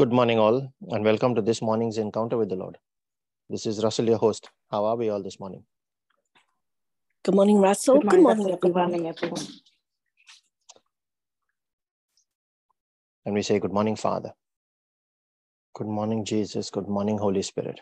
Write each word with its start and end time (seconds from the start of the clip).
Good 0.00 0.12
morning, 0.12 0.38
all, 0.38 0.72
and 0.92 1.04
welcome 1.04 1.34
to 1.34 1.42
this 1.42 1.60
morning's 1.60 1.98
encounter 1.98 2.38
with 2.38 2.50
the 2.50 2.54
Lord. 2.54 2.78
This 3.50 3.66
is 3.66 3.82
Russell, 3.82 4.06
your 4.06 4.18
host. 4.18 4.48
How 4.70 4.84
are 4.84 4.94
we 4.94 5.08
all 5.08 5.20
this 5.20 5.40
morning? 5.40 5.64
Good 7.24 7.34
morning, 7.34 7.58
Russell. 7.58 7.98
Good 7.98 8.04
morning, 8.04 8.24
Russell. 8.24 8.56
Good 8.58 8.74
morning, 8.76 9.08
everyone. 9.08 9.44
And 13.26 13.34
we 13.34 13.42
say, 13.42 13.58
Good 13.58 13.72
morning, 13.72 13.96
Father. 13.96 14.34
Good 15.74 15.88
morning, 15.88 16.24
Jesus. 16.24 16.70
Good 16.70 16.86
morning, 16.86 17.18
Holy 17.18 17.42
Spirit. 17.42 17.80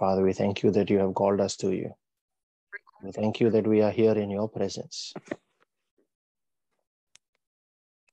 Father, 0.00 0.24
we 0.24 0.32
thank 0.32 0.64
you 0.64 0.72
that 0.72 0.90
you 0.90 0.98
have 0.98 1.14
called 1.14 1.40
us 1.40 1.56
to 1.58 1.70
you. 1.70 1.92
We 3.04 3.12
thank 3.12 3.38
you 3.38 3.50
that 3.50 3.68
we 3.68 3.82
are 3.82 3.92
here 3.92 4.18
in 4.18 4.30
your 4.30 4.48
presence. 4.48 5.14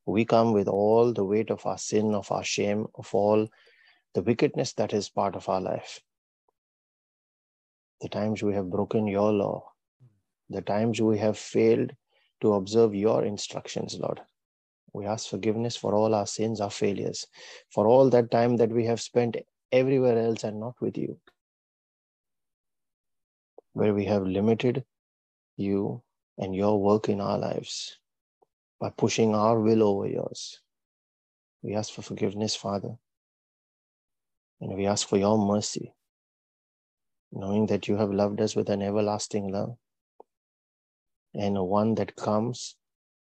We 0.05 0.25
come 0.25 0.51
with 0.51 0.67
all 0.67 1.13
the 1.13 1.23
weight 1.23 1.49
of 1.49 1.65
our 1.65 1.77
sin, 1.77 2.13
of 2.13 2.31
our 2.31 2.43
shame, 2.43 2.87
of 2.95 3.13
all 3.15 3.47
the 4.13 4.21
wickedness 4.21 4.73
that 4.73 4.93
is 4.93 5.09
part 5.09 5.35
of 5.35 5.47
our 5.47 5.61
life. 5.61 6.01
The 8.01 8.09
times 8.09 8.43
we 8.43 8.53
have 8.53 8.69
broken 8.69 9.07
your 9.07 9.31
law, 9.31 9.71
the 10.49 10.61
times 10.61 11.01
we 11.01 11.17
have 11.19 11.37
failed 11.37 11.93
to 12.41 12.53
observe 12.53 12.93
your 12.93 13.23
instructions, 13.23 13.97
Lord. 13.97 14.19
We 14.91 15.05
ask 15.05 15.29
forgiveness 15.29 15.77
for 15.77 15.95
all 15.95 16.13
our 16.13 16.27
sins, 16.27 16.59
our 16.59 16.69
failures, 16.69 17.25
for 17.69 17.87
all 17.87 18.09
that 18.09 18.29
time 18.29 18.57
that 18.57 18.71
we 18.71 18.85
have 18.85 19.01
spent 19.01 19.37
everywhere 19.71 20.19
else 20.19 20.43
and 20.43 20.59
not 20.59 20.75
with 20.81 20.97
you, 20.97 21.17
where 23.71 23.93
we 23.93 24.05
have 24.05 24.23
limited 24.23 24.83
you 25.55 26.03
and 26.37 26.53
your 26.53 26.79
work 26.79 27.07
in 27.09 27.21
our 27.21 27.37
lives 27.37 27.97
by 28.83 28.89
pushing 28.89 29.33
our 29.33 29.61
will 29.61 29.81
over 29.81 30.05
yours. 30.05 30.59
We 31.61 31.73
ask 31.73 31.93
for 31.93 32.01
forgiveness, 32.01 32.53
Father. 32.53 32.95
And 34.59 34.75
we 34.75 34.87
ask 34.87 35.07
for 35.07 35.17
your 35.17 35.37
mercy, 35.37 35.93
knowing 37.31 37.67
that 37.67 37.87
you 37.87 37.95
have 37.95 38.11
loved 38.11 38.41
us 38.41 38.57
with 38.57 38.69
an 38.69 38.81
everlasting 38.81 39.53
love 39.53 39.77
and 41.33 41.57
one 41.65 41.95
that 41.95 42.17
comes 42.17 42.75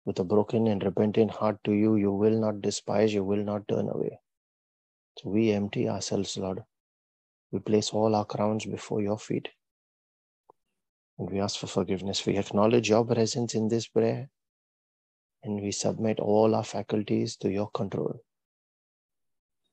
with 0.05 0.19
a 0.19 0.23
broken 0.23 0.67
and 0.67 0.83
repentant 0.83 1.31
heart 1.31 1.57
to 1.63 1.71
you. 1.71 1.95
You 1.95 2.11
will 2.11 2.39
not 2.39 2.61
despise, 2.61 3.11
you 3.11 3.23
will 3.23 3.43
not 3.43 3.67
turn 3.67 3.89
away. 3.89 4.19
So 5.17 5.31
we 5.31 5.53
empty 5.53 5.89
ourselves, 5.89 6.37
Lord. 6.37 6.61
We 7.51 7.57
place 7.61 7.89
all 7.89 8.13
our 8.13 8.25
crowns 8.25 8.63
before 8.67 9.01
your 9.01 9.17
feet. 9.17 9.47
And 11.17 11.31
we 11.31 11.39
ask 11.39 11.59
for 11.59 11.65
forgiveness. 11.65 12.23
We 12.27 12.37
acknowledge 12.37 12.89
your 12.89 13.03
presence 13.03 13.55
in 13.55 13.69
this 13.69 13.87
prayer 13.87 14.29
and 15.43 15.61
we 15.61 15.71
submit 15.71 16.19
all 16.19 16.55
our 16.55 16.63
faculties 16.63 17.35
to 17.37 17.49
your 17.49 17.69
control. 17.69 18.19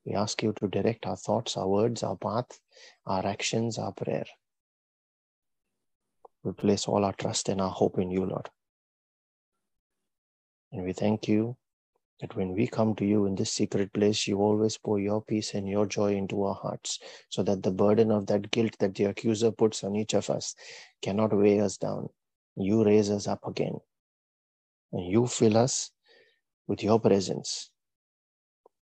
We 0.04 0.14
ask 0.14 0.42
you 0.42 0.52
to 0.60 0.68
direct 0.68 1.06
our 1.06 1.16
thoughts, 1.16 1.56
our 1.56 1.66
words, 1.66 2.02
our 2.02 2.16
path, 2.16 2.58
our 3.06 3.24
actions, 3.24 3.78
our 3.78 3.92
prayer. 3.92 4.26
We 6.42 6.52
place 6.52 6.86
all 6.86 7.04
our 7.04 7.14
trust 7.14 7.48
and 7.48 7.60
our 7.60 7.70
hope 7.70 7.98
in 7.98 8.10
you, 8.10 8.26
Lord. 8.26 8.50
And 10.72 10.84
we 10.84 10.92
thank 10.92 11.26
you 11.26 11.56
that 12.20 12.36
when 12.36 12.52
we 12.52 12.66
come 12.66 12.94
to 12.96 13.04
you 13.04 13.24
in 13.24 13.34
this 13.34 13.50
secret 13.50 13.92
place, 13.92 14.28
you 14.28 14.38
always 14.38 14.76
pour 14.76 15.00
your 15.00 15.22
peace 15.22 15.54
and 15.54 15.68
your 15.68 15.86
joy 15.86 16.14
into 16.14 16.42
our 16.42 16.54
hearts 16.54 16.98
so 17.30 17.42
that 17.42 17.62
the 17.62 17.70
burden 17.70 18.10
of 18.10 18.26
that 18.26 18.50
guilt 18.50 18.76
that 18.80 18.94
the 18.94 19.04
accuser 19.04 19.50
puts 19.50 19.82
on 19.82 19.96
each 19.96 20.14
of 20.14 20.28
us 20.28 20.54
cannot 21.02 21.34
weigh 21.36 21.60
us 21.60 21.78
down. 21.78 22.08
You 22.56 22.84
raise 22.84 23.10
us 23.10 23.26
up 23.26 23.46
again 23.46 23.78
and 24.94 25.04
you 25.04 25.26
fill 25.26 25.56
us 25.56 25.90
with 26.68 26.82
your 26.82 27.00
presence. 27.00 27.70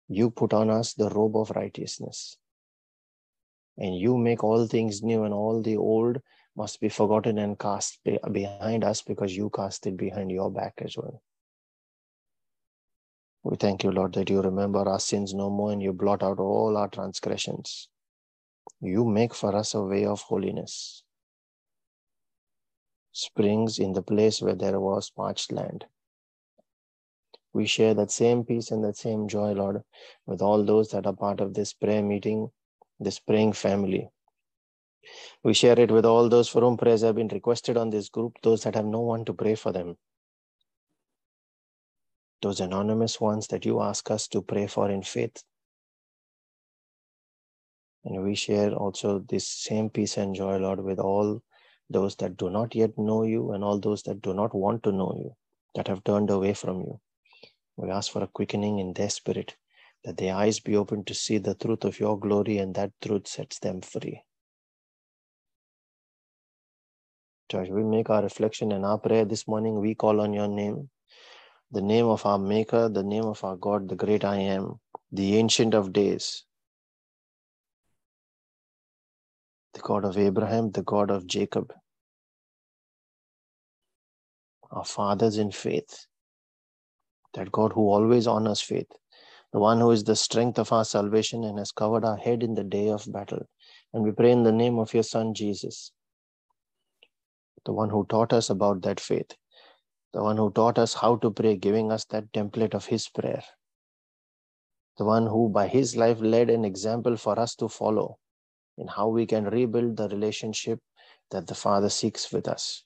You 0.08 0.30
put 0.30 0.52
on 0.52 0.68
us 0.68 0.92
the 0.92 1.08
robe 1.08 1.36
of 1.36 1.52
righteousness. 1.52 2.36
And 3.78 3.96
you 3.96 4.18
make 4.18 4.42
all 4.42 4.66
things 4.66 5.02
new, 5.02 5.22
and 5.22 5.32
all 5.32 5.62
the 5.62 5.76
old 5.76 6.20
must 6.56 6.80
be 6.80 6.88
forgotten 6.88 7.38
and 7.38 7.56
cast 7.58 8.00
behind 8.32 8.82
us 8.82 9.02
because 9.02 9.34
you 9.34 9.50
cast 9.50 9.86
it 9.86 9.96
behind 9.96 10.32
your 10.32 10.50
back 10.50 10.74
as 10.78 10.96
well. 10.96 11.22
We 13.44 13.56
thank 13.56 13.84
you, 13.84 13.92
Lord, 13.92 14.12
that 14.14 14.28
you 14.28 14.42
remember 14.42 14.80
our 14.80 15.00
sins 15.00 15.32
no 15.32 15.48
more 15.48 15.72
and 15.72 15.80
you 15.80 15.92
blot 15.92 16.24
out 16.24 16.40
all 16.40 16.76
our 16.76 16.88
transgressions. 16.88 17.88
You 18.80 19.04
make 19.04 19.32
for 19.32 19.54
us 19.54 19.74
a 19.74 19.80
way 19.80 20.04
of 20.04 20.20
holiness. 20.22 21.04
Springs 23.12 23.78
in 23.78 23.92
the 23.92 24.02
place 24.02 24.42
where 24.42 24.56
there 24.56 24.80
was 24.80 25.08
parched 25.08 25.52
land 25.52 25.86
we 27.52 27.66
share 27.66 27.94
that 27.94 28.10
same 28.10 28.44
peace 28.44 28.70
and 28.70 28.84
that 28.84 28.96
same 28.96 29.28
joy, 29.28 29.52
Lord, 29.52 29.82
with 30.26 30.40
all 30.40 30.64
those 30.64 30.90
that 30.90 31.06
are 31.06 31.12
part 31.12 31.40
of 31.40 31.54
this 31.54 31.72
prayer 31.72 32.02
meeting, 32.02 32.50
this 33.00 33.18
praying 33.18 33.54
family. 33.54 34.08
We 35.42 35.54
share 35.54 35.78
it 35.78 35.90
with 35.90 36.04
all 36.04 36.28
those 36.28 36.48
for 36.48 36.60
whom 36.60 36.76
prayers 36.76 37.02
have 37.02 37.16
been 37.16 37.28
requested 37.28 37.76
on 37.76 37.90
this 37.90 38.08
group, 38.08 38.36
those 38.42 38.62
that 38.64 38.74
have 38.74 38.84
no 38.84 39.00
one 39.00 39.24
to 39.24 39.32
pray 39.32 39.54
for 39.54 39.72
them. 39.72 39.96
Those 42.42 42.60
anonymous 42.60 43.20
ones 43.20 43.48
that 43.48 43.64
you 43.64 43.80
ask 43.80 44.10
us 44.10 44.28
to 44.28 44.42
pray 44.42 44.66
for 44.66 44.90
in 44.90 45.02
faith. 45.02 45.42
And 48.04 48.22
we 48.22 48.34
share 48.34 48.72
also 48.72 49.18
this 49.18 49.46
same 49.46 49.90
peace 49.90 50.16
and 50.16 50.34
joy, 50.34 50.56
Lord, 50.56 50.82
with 50.82 50.98
all 50.98 51.42
those 51.90 52.16
that 52.16 52.36
do 52.36 52.48
not 52.48 52.74
yet 52.74 52.96
know 52.96 53.24
you 53.24 53.52
and 53.52 53.64
all 53.64 53.78
those 53.78 54.02
that 54.04 54.22
do 54.22 54.32
not 54.32 54.54
want 54.54 54.82
to 54.84 54.92
know 54.92 55.14
you, 55.16 55.34
that 55.74 55.88
have 55.88 56.04
turned 56.04 56.30
away 56.30 56.54
from 56.54 56.80
you. 56.80 57.00
We 57.80 57.90
ask 57.90 58.12
for 58.12 58.22
a 58.22 58.26
quickening 58.26 58.78
in 58.78 58.92
their 58.92 59.08
spirit, 59.08 59.56
that 60.04 60.18
their 60.18 60.34
eyes 60.34 60.60
be 60.60 60.76
opened 60.76 61.06
to 61.06 61.14
see 61.14 61.38
the 61.38 61.54
truth 61.54 61.84
of 61.84 61.98
your 61.98 62.18
glory, 62.18 62.58
and 62.58 62.74
that 62.74 62.92
truth 63.00 63.26
sets 63.26 63.58
them 63.58 63.80
free. 63.80 64.22
Church, 67.50 67.70
we 67.70 67.82
make 67.82 68.10
our 68.10 68.22
reflection 68.22 68.72
and 68.72 68.84
our 68.84 68.98
prayer 68.98 69.24
this 69.24 69.48
morning. 69.48 69.80
We 69.80 69.94
call 69.94 70.20
on 70.20 70.34
your 70.34 70.46
name, 70.46 70.90
the 71.70 71.80
name 71.80 72.04
of 72.04 72.26
our 72.26 72.38
Maker, 72.38 72.90
the 72.90 73.02
name 73.02 73.24
of 73.24 73.42
our 73.44 73.56
God, 73.56 73.88
the 73.88 73.96
great 73.96 74.24
I 74.24 74.36
am, 74.36 74.78
the 75.10 75.38
Ancient 75.38 75.72
of 75.72 75.90
Days, 75.90 76.44
the 79.72 79.80
God 79.80 80.04
of 80.04 80.18
Abraham, 80.18 80.70
the 80.70 80.82
God 80.82 81.10
of 81.10 81.26
Jacob, 81.26 81.72
our 84.70 84.84
fathers 84.84 85.38
in 85.38 85.50
faith, 85.50 86.06
that 87.34 87.52
God 87.52 87.72
who 87.72 87.88
always 87.88 88.26
honors 88.26 88.60
faith, 88.60 88.90
the 89.52 89.58
one 89.58 89.80
who 89.80 89.90
is 89.90 90.04
the 90.04 90.16
strength 90.16 90.58
of 90.58 90.72
our 90.72 90.84
salvation 90.84 91.44
and 91.44 91.58
has 91.58 91.72
covered 91.72 92.04
our 92.04 92.16
head 92.16 92.42
in 92.42 92.54
the 92.54 92.64
day 92.64 92.88
of 92.88 93.10
battle. 93.12 93.48
And 93.92 94.04
we 94.04 94.12
pray 94.12 94.30
in 94.30 94.42
the 94.42 94.52
name 94.52 94.78
of 94.78 94.94
your 94.94 95.02
Son, 95.02 95.34
Jesus, 95.34 95.92
the 97.64 97.72
one 97.72 97.90
who 97.90 98.06
taught 98.08 98.32
us 98.32 98.50
about 98.50 98.82
that 98.82 99.00
faith, 99.00 99.34
the 100.12 100.22
one 100.22 100.36
who 100.36 100.50
taught 100.52 100.78
us 100.78 100.94
how 100.94 101.16
to 101.16 101.30
pray, 101.30 101.56
giving 101.56 101.90
us 101.90 102.04
that 102.06 102.32
template 102.32 102.74
of 102.74 102.86
his 102.86 103.08
prayer, 103.08 103.42
the 104.98 105.04
one 105.04 105.26
who 105.26 105.48
by 105.48 105.66
his 105.66 105.96
life 105.96 106.20
led 106.20 106.50
an 106.50 106.64
example 106.64 107.16
for 107.16 107.38
us 107.38 107.54
to 107.56 107.68
follow 107.68 108.18
in 108.78 108.86
how 108.86 109.08
we 109.08 109.26
can 109.26 109.44
rebuild 109.44 109.96
the 109.96 110.08
relationship 110.08 110.78
that 111.30 111.46
the 111.46 111.54
Father 111.54 111.88
seeks 111.88 112.32
with 112.32 112.48
us 112.48 112.84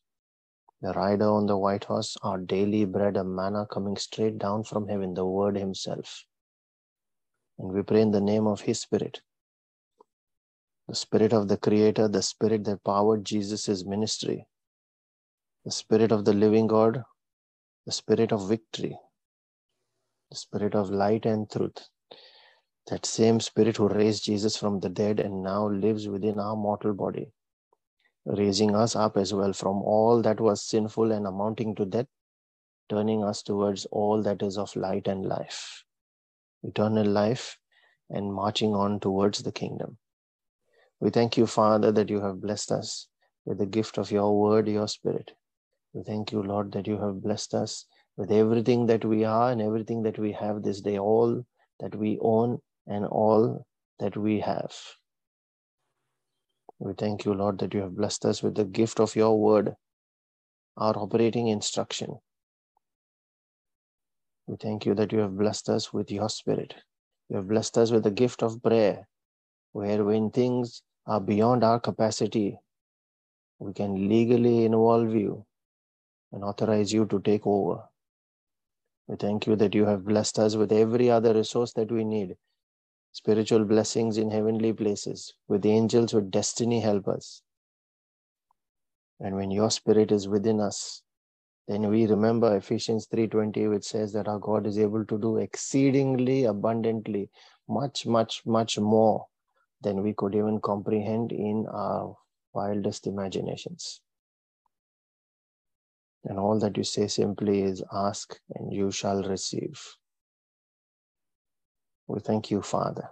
the 0.84 0.92
rider 0.92 1.30
on 1.30 1.46
the 1.46 1.56
white 1.56 1.84
horse, 1.84 2.14
our 2.22 2.36
daily 2.36 2.84
bread, 2.84 3.16
a 3.16 3.24
manna 3.24 3.66
coming 3.72 3.96
straight 3.96 4.36
down 4.38 4.62
from 4.62 4.86
heaven, 4.86 5.14
the 5.14 5.24
Word 5.24 5.56
Himself. 5.56 6.26
And 7.58 7.72
we 7.72 7.82
pray 7.82 8.02
in 8.02 8.10
the 8.10 8.20
name 8.20 8.46
of 8.46 8.60
His 8.60 8.82
Spirit, 8.82 9.22
the 10.86 10.94
Spirit 10.94 11.32
of 11.32 11.48
the 11.48 11.56
Creator, 11.56 12.08
the 12.08 12.20
Spirit 12.20 12.64
that 12.64 12.84
powered 12.84 13.24
Jesus' 13.24 13.86
ministry, 13.86 14.46
the 15.64 15.70
Spirit 15.70 16.12
of 16.12 16.26
the 16.26 16.34
living 16.34 16.66
God, 16.66 17.02
the 17.86 17.92
Spirit 17.92 18.30
of 18.30 18.46
victory, 18.46 18.98
the 20.30 20.36
Spirit 20.36 20.74
of 20.74 20.90
light 20.90 21.24
and 21.24 21.50
truth. 21.50 21.88
That 22.88 23.06
same 23.06 23.40
Spirit 23.40 23.78
who 23.78 23.88
raised 23.88 24.24
Jesus 24.24 24.58
from 24.58 24.80
the 24.80 24.90
dead 24.90 25.18
and 25.18 25.42
now 25.42 25.66
lives 25.66 26.08
within 26.08 26.38
our 26.38 26.56
mortal 26.56 26.92
body 26.92 27.32
raising 28.26 28.74
us 28.74 28.96
up 28.96 29.16
as 29.16 29.34
well 29.34 29.52
from 29.52 29.82
all 29.82 30.22
that 30.22 30.40
was 30.40 30.62
sinful 30.62 31.12
and 31.12 31.26
amounting 31.26 31.74
to 31.74 31.84
death, 31.84 32.06
turning 32.88 33.22
us 33.24 33.42
towards 33.42 33.86
all 33.86 34.22
that 34.22 34.42
is 34.42 34.56
of 34.58 34.74
light 34.76 35.06
and 35.08 35.26
life, 35.26 35.84
eternal 36.62 37.06
life, 37.06 37.58
and 38.10 38.32
marching 38.32 38.74
on 38.74 39.00
towards 39.00 39.42
the 39.42 39.52
kingdom. 39.52 39.98
We 41.00 41.10
thank 41.10 41.36
you, 41.36 41.46
Father, 41.46 41.92
that 41.92 42.08
you 42.08 42.20
have 42.20 42.40
blessed 42.40 42.72
us 42.72 43.08
with 43.44 43.58
the 43.58 43.66
gift 43.66 43.98
of 43.98 44.10
your 44.10 44.40
word, 44.40 44.68
your 44.68 44.88
spirit. 44.88 45.32
We 45.92 46.02
thank 46.02 46.32
you, 46.32 46.42
Lord, 46.42 46.72
that 46.72 46.86
you 46.86 46.98
have 46.98 47.22
blessed 47.22 47.54
us 47.54 47.86
with 48.16 48.30
everything 48.30 48.86
that 48.86 49.04
we 49.04 49.24
are 49.24 49.50
and 49.50 49.60
everything 49.60 50.02
that 50.04 50.18
we 50.18 50.32
have 50.32 50.62
this 50.62 50.80
day, 50.80 50.98
all 50.98 51.44
that 51.80 51.94
we 51.94 52.18
own 52.20 52.60
and 52.86 53.04
all 53.06 53.66
that 53.98 54.16
we 54.16 54.40
have. 54.40 54.74
We 56.84 56.92
thank 56.92 57.24
you, 57.24 57.32
Lord, 57.32 57.60
that 57.60 57.72
you 57.72 57.80
have 57.80 57.96
blessed 57.96 58.26
us 58.26 58.42
with 58.42 58.56
the 58.56 58.66
gift 58.66 59.00
of 59.00 59.16
your 59.16 59.40
word, 59.40 59.74
our 60.76 60.94
operating 60.98 61.48
instruction. 61.48 62.18
We 64.46 64.56
thank 64.56 64.84
you 64.84 64.94
that 64.96 65.10
you 65.10 65.20
have 65.20 65.34
blessed 65.34 65.70
us 65.70 65.94
with 65.94 66.10
your 66.10 66.28
spirit, 66.28 66.74
You 67.30 67.36
have 67.36 67.48
blessed 67.48 67.78
us 67.78 67.90
with 67.90 68.02
the 68.02 68.10
gift 68.10 68.42
of 68.42 68.62
prayer, 68.62 69.08
where 69.72 70.04
when 70.04 70.28
things 70.30 70.82
are 71.06 71.22
beyond 71.22 71.64
our 71.64 71.80
capacity, 71.80 72.58
we 73.58 73.72
can 73.72 74.06
legally 74.06 74.66
involve 74.66 75.14
you 75.14 75.46
and 76.32 76.44
authorize 76.44 76.92
you 76.92 77.06
to 77.06 77.18
take 77.18 77.46
over. 77.46 77.82
We 79.08 79.16
thank 79.16 79.46
you 79.46 79.56
that 79.56 79.74
you 79.74 79.86
have 79.86 80.04
blessed 80.04 80.38
us 80.38 80.54
with 80.54 80.70
every 80.70 81.10
other 81.10 81.32
resource 81.32 81.72
that 81.72 81.90
we 81.90 82.04
need 82.04 82.36
spiritual 83.14 83.64
blessings 83.64 84.18
in 84.18 84.28
heavenly 84.28 84.72
places, 84.72 85.32
with 85.46 85.64
angels 85.64 86.12
with 86.12 86.32
destiny 86.32 86.80
help 86.80 87.06
us. 87.06 87.42
And 89.20 89.36
when 89.36 89.52
your 89.52 89.70
spirit 89.70 90.10
is 90.10 90.26
within 90.26 90.60
us, 90.60 91.02
then 91.68 91.88
we 91.88 92.06
remember 92.06 92.56
Ephesians 92.56 93.06
3:20 93.06 93.68
which 93.70 93.84
says 93.84 94.12
that 94.14 94.26
our 94.26 94.40
God 94.40 94.66
is 94.66 94.78
able 94.78 95.06
to 95.06 95.16
do 95.16 95.36
exceedingly 95.36 96.44
abundantly 96.44 97.30
much 97.68 98.04
much 98.04 98.44
much 98.44 98.78
more 98.80 99.26
than 99.80 100.02
we 100.02 100.12
could 100.12 100.34
even 100.34 100.60
comprehend 100.60 101.30
in 101.30 101.66
our 101.68 102.16
wildest 102.52 103.06
imaginations. 103.06 104.00
And 106.24 106.38
all 106.38 106.58
that 106.58 106.76
you 106.76 106.84
say 106.84 107.06
simply 107.06 107.62
is 107.62 107.84
ask 107.92 108.40
and 108.56 108.72
you 108.72 108.90
shall 108.90 109.22
receive. 109.22 109.80
We 112.06 112.20
thank 112.20 112.50
you, 112.50 112.62
Father, 112.62 113.10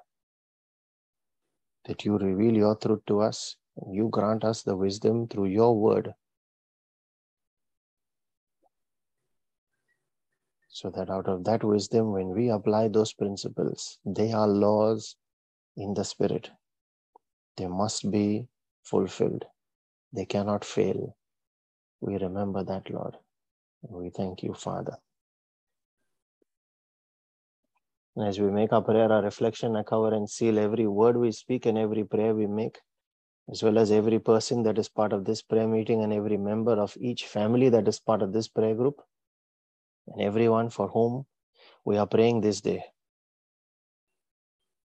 that 1.86 2.04
you 2.04 2.18
reveal 2.18 2.54
your 2.54 2.76
truth 2.76 3.00
to 3.06 3.20
us 3.20 3.56
and 3.76 3.94
you 3.94 4.08
grant 4.10 4.44
us 4.44 4.62
the 4.62 4.76
wisdom 4.76 5.28
through 5.28 5.46
your 5.46 5.74
word 5.78 6.14
so 10.68 10.90
that 10.90 11.10
out 11.10 11.28
of 11.28 11.44
that 11.44 11.62
wisdom, 11.62 12.12
when 12.12 12.28
we 12.30 12.48
apply 12.48 12.88
those 12.88 13.12
principles, 13.12 13.98
they 14.06 14.32
are 14.32 14.48
laws 14.48 15.16
in 15.76 15.92
the 15.92 16.02
spirit. 16.02 16.50
They 17.56 17.66
must 17.66 18.10
be 18.10 18.46
fulfilled, 18.82 19.44
they 20.12 20.24
cannot 20.24 20.64
fail. 20.64 21.14
We 22.00 22.16
remember 22.16 22.64
that, 22.64 22.90
Lord. 22.90 23.16
We 23.82 24.10
thank 24.10 24.42
you, 24.42 24.54
Father. 24.54 24.96
As 28.20 28.38
we 28.38 28.50
make 28.50 28.72
our 28.72 28.82
prayer, 28.82 29.10
our 29.10 29.22
reflection, 29.22 29.74
I 29.74 29.82
cover 29.82 30.12
and 30.12 30.28
seal 30.28 30.58
every 30.58 30.86
word 30.86 31.16
we 31.16 31.32
speak 31.32 31.66
and 31.66 31.78
every 31.78 32.04
prayer 32.04 32.34
we 32.34 32.46
make, 32.46 32.78
as 33.50 33.62
well 33.62 33.78
as 33.78 33.90
every 33.90 34.18
person 34.18 34.62
that 34.64 34.78
is 34.78 34.88
part 34.88 35.12
of 35.12 35.24
this 35.24 35.40
prayer 35.40 35.66
meeting 35.66 36.02
and 36.02 36.12
every 36.12 36.36
member 36.36 36.72
of 36.72 36.96
each 37.00 37.26
family 37.26 37.70
that 37.70 37.88
is 37.88 38.00
part 38.00 38.20
of 38.22 38.32
this 38.32 38.48
prayer 38.48 38.74
group 38.74 39.00
and 40.08 40.20
everyone 40.20 40.68
for 40.68 40.88
whom 40.88 41.24
we 41.84 41.96
are 41.96 42.06
praying 42.06 42.40
this 42.40 42.60
day 42.60 42.84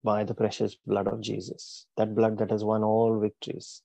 by 0.02 0.22
the 0.22 0.34
precious 0.34 0.76
blood 0.86 1.08
of 1.08 1.22
Jesus, 1.22 1.86
that 1.96 2.14
blood 2.14 2.36
that 2.38 2.50
has 2.50 2.62
won 2.62 2.84
all 2.84 3.18
victories. 3.18 3.82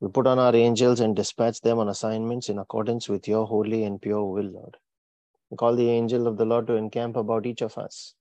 We 0.00 0.08
put 0.08 0.26
on 0.26 0.38
our 0.38 0.54
angels 0.54 1.00
and 1.00 1.16
dispatch 1.16 1.60
them 1.62 1.78
on 1.78 1.88
assignments 1.88 2.50
in 2.50 2.58
accordance 2.58 3.08
with 3.08 3.26
your 3.26 3.46
holy 3.46 3.84
and 3.84 4.00
pure 4.00 4.24
will, 4.24 4.44
Lord. 4.44 4.76
Call 5.56 5.76
the 5.76 5.88
angel 5.88 6.26
of 6.26 6.36
the 6.36 6.44
Lord 6.44 6.66
to 6.66 6.74
encamp 6.74 7.16
about 7.16 7.46
each 7.46 7.62
of 7.62 7.78
us, 7.78 8.14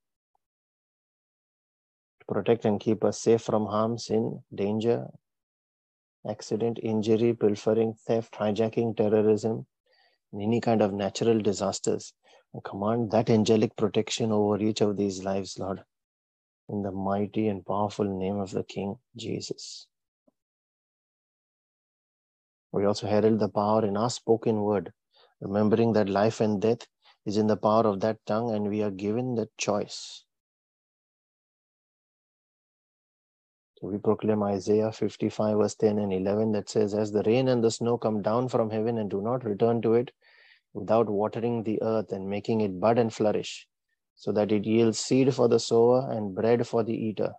to 2.21 2.33
protect 2.33 2.63
and 2.65 2.79
keep 2.79 3.03
us 3.03 3.19
safe 3.19 3.41
from 3.41 3.65
harm, 3.65 3.97
sin, 3.97 4.43
danger, 4.55 5.07
accident, 6.27 6.79
injury, 6.81 7.33
pilfering, 7.33 7.93
theft, 8.07 8.33
hijacking, 8.35 8.95
terrorism, 8.95 9.65
and 10.31 10.41
any 10.41 10.61
kind 10.61 10.81
of 10.81 10.93
natural 10.93 11.39
disasters. 11.39 12.13
Command 12.63 13.11
that 13.11 13.29
angelic 13.29 13.75
protection 13.75 14.31
over 14.31 14.59
each 14.59 14.81
of 14.81 14.97
these 14.97 15.23
lives, 15.23 15.59
Lord, 15.59 15.83
in 16.69 16.81
the 16.81 16.91
mighty 16.91 17.49
and 17.49 17.63
powerful 17.63 18.05
name 18.05 18.39
of 18.39 18.51
the 18.51 18.63
King 18.63 18.97
Jesus. 19.15 19.85
We 22.71 22.85
also 22.85 23.05
herald 23.05 23.39
the 23.39 23.49
power 23.49 23.85
in 23.85 23.95
our 23.95 24.09
spoken 24.09 24.61
word, 24.61 24.91
remembering 25.39 25.93
that 25.93 26.09
life 26.09 26.41
and 26.41 26.59
death 26.59 26.87
is 27.27 27.35
in 27.35 27.47
the 27.47 27.57
power 27.57 27.85
of 27.85 27.99
that 27.99 28.25
tongue, 28.25 28.55
and 28.55 28.69
we 28.69 28.81
are 28.81 28.89
given 28.89 29.35
the 29.35 29.49
choice. 29.57 30.23
So 33.75 33.87
we 33.87 33.97
proclaim 33.97 34.41
Isaiah 34.43 34.93
55, 34.93 35.57
verse 35.57 35.75
10 35.75 35.99
and 35.99 36.13
11, 36.13 36.53
that 36.53 36.69
says, 36.69 36.93
As 36.93 37.11
the 37.11 37.23
rain 37.23 37.49
and 37.49 37.61
the 37.61 37.69
snow 37.69 37.97
come 37.97 38.21
down 38.21 38.47
from 38.47 38.69
heaven 38.69 38.97
and 38.97 39.09
do 39.09 39.21
not 39.21 39.43
return 39.43 39.81
to 39.81 39.95
it 39.95 40.11
without 40.73 41.09
watering 41.09 41.63
the 41.63 41.81
earth 41.81 42.13
and 42.13 42.29
making 42.29 42.61
it 42.61 42.79
bud 42.79 42.97
and 42.97 43.13
flourish, 43.13 43.67
so 44.15 44.31
that 44.31 44.53
it 44.53 44.65
yields 44.65 44.97
seed 44.97 45.35
for 45.35 45.49
the 45.49 45.59
sower 45.59 46.09
and 46.09 46.33
bread 46.33 46.65
for 46.65 46.81
the 46.81 46.95
eater. 46.95 47.33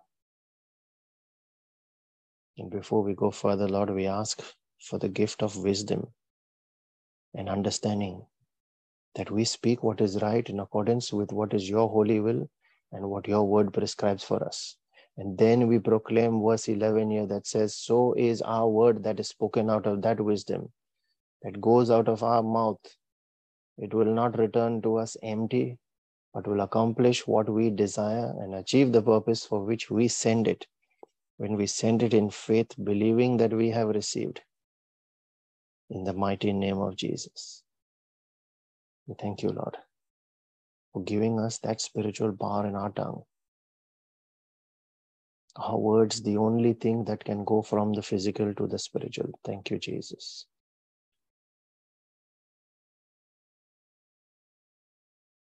And 2.59 2.69
before 2.69 3.01
we 3.01 3.15
go 3.15 3.31
further, 3.31 3.67
Lord, 3.67 3.89
we 3.89 4.05
ask 4.05 4.39
for 4.79 4.99
the 4.99 5.09
gift 5.09 5.41
of 5.41 5.57
wisdom 5.57 6.13
and 7.33 7.49
understanding 7.49 8.21
that 9.19 9.29
we 9.29 9.43
speak 9.43 9.83
what 9.83 9.99
is 9.99 10.21
right 10.21 10.49
in 10.49 10.61
accordance 10.61 11.11
with 11.11 11.33
what 11.33 11.53
is 11.53 11.69
your 11.69 11.89
holy 11.89 12.21
will 12.21 12.49
and 12.93 13.09
what 13.09 13.27
your 13.27 13.43
word 13.43 13.73
prescribes 13.73 14.23
for 14.23 14.41
us. 14.45 14.77
And 15.17 15.37
then 15.37 15.67
we 15.67 15.77
proclaim 15.77 16.41
verse 16.41 16.69
11 16.69 17.11
here 17.11 17.25
that 17.25 17.45
says, 17.45 17.75
So 17.75 18.13
is 18.13 18.41
our 18.41 18.69
word 18.69 19.03
that 19.03 19.19
is 19.19 19.27
spoken 19.27 19.69
out 19.69 19.85
of 19.85 20.01
that 20.03 20.21
wisdom 20.21 20.71
that 21.41 21.59
goes 21.59 21.91
out 21.91 22.07
of 22.07 22.23
our 22.23 22.41
mouth. 22.41 22.79
It 23.77 23.93
will 23.93 24.13
not 24.13 24.39
return 24.39 24.81
to 24.83 24.95
us 24.95 25.17
empty, 25.21 25.77
but 26.33 26.47
will 26.47 26.61
accomplish 26.61 27.27
what 27.27 27.49
we 27.49 27.69
desire 27.69 28.33
and 28.39 28.55
achieve 28.55 28.93
the 28.93 29.01
purpose 29.01 29.45
for 29.45 29.65
which 29.65 29.91
we 29.91 30.07
send 30.07 30.47
it 30.47 30.65
when 31.35 31.57
we 31.57 31.67
send 31.67 32.03
it 32.03 32.13
in 32.13 32.29
faith, 32.29 32.73
believing 32.81 33.35
that 33.35 33.51
we 33.51 33.69
have 33.71 33.89
received. 33.89 34.39
In 35.89 36.05
the 36.05 36.13
mighty 36.13 36.53
name 36.53 36.77
of 36.77 36.95
Jesus. 36.95 37.63
Thank 39.17 39.43
you, 39.43 39.49
Lord, 39.49 39.77
for 40.93 41.03
giving 41.03 41.39
us 41.39 41.57
that 41.59 41.81
spiritual 41.81 42.35
power 42.35 42.67
in 42.67 42.75
our 42.75 42.91
tongue 42.91 43.23
our 45.55 45.77
words 45.77 46.21
the 46.21 46.37
only 46.37 46.73
thing 46.73 47.03
that 47.05 47.23
can 47.23 47.43
go 47.43 47.61
from 47.61 47.93
the 47.93 48.01
physical 48.01 48.53
to 48.53 48.67
the 48.67 48.79
spiritual. 48.79 49.29
Thank 49.45 49.71
you, 49.71 49.79
Jesus. 49.79 50.45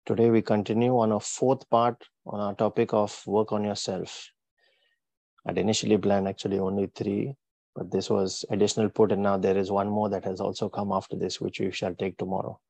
Today, 0.05 0.31
we 0.31 0.43
continue 0.43 0.97
on 0.99 1.11
a 1.13 1.19
fourth 1.19 1.69
part 1.69 2.05
on 2.27 2.41
our 2.41 2.55
topic 2.55 2.93
of 2.93 3.21
work 3.27 3.53
on 3.53 3.65
yourself. 3.65 4.31
I'd 5.49 5.59
initially 5.59 5.99
planned 5.99 6.29
actually 6.29 6.61
only 6.61 6.89
three, 6.95 7.35
but 7.75 7.91
this 7.91 8.09
was 8.09 8.45
additional 8.51 8.89
put, 8.89 9.11
and 9.11 9.23
now 9.23 9.37
there 9.37 9.57
is 9.57 9.73
one 9.73 9.89
more 9.89 10.09
that 10.11 10.25
has 10.25 10.41
also 10.41 10.69
come 10.69 10.93
after 10.93 11.17
this, 11.17 11.41
which 11.41 11.59
we 11.59 11.73
shall 11.73 11.95
take 11.95 12.17
tomorrow. 12.19 12.61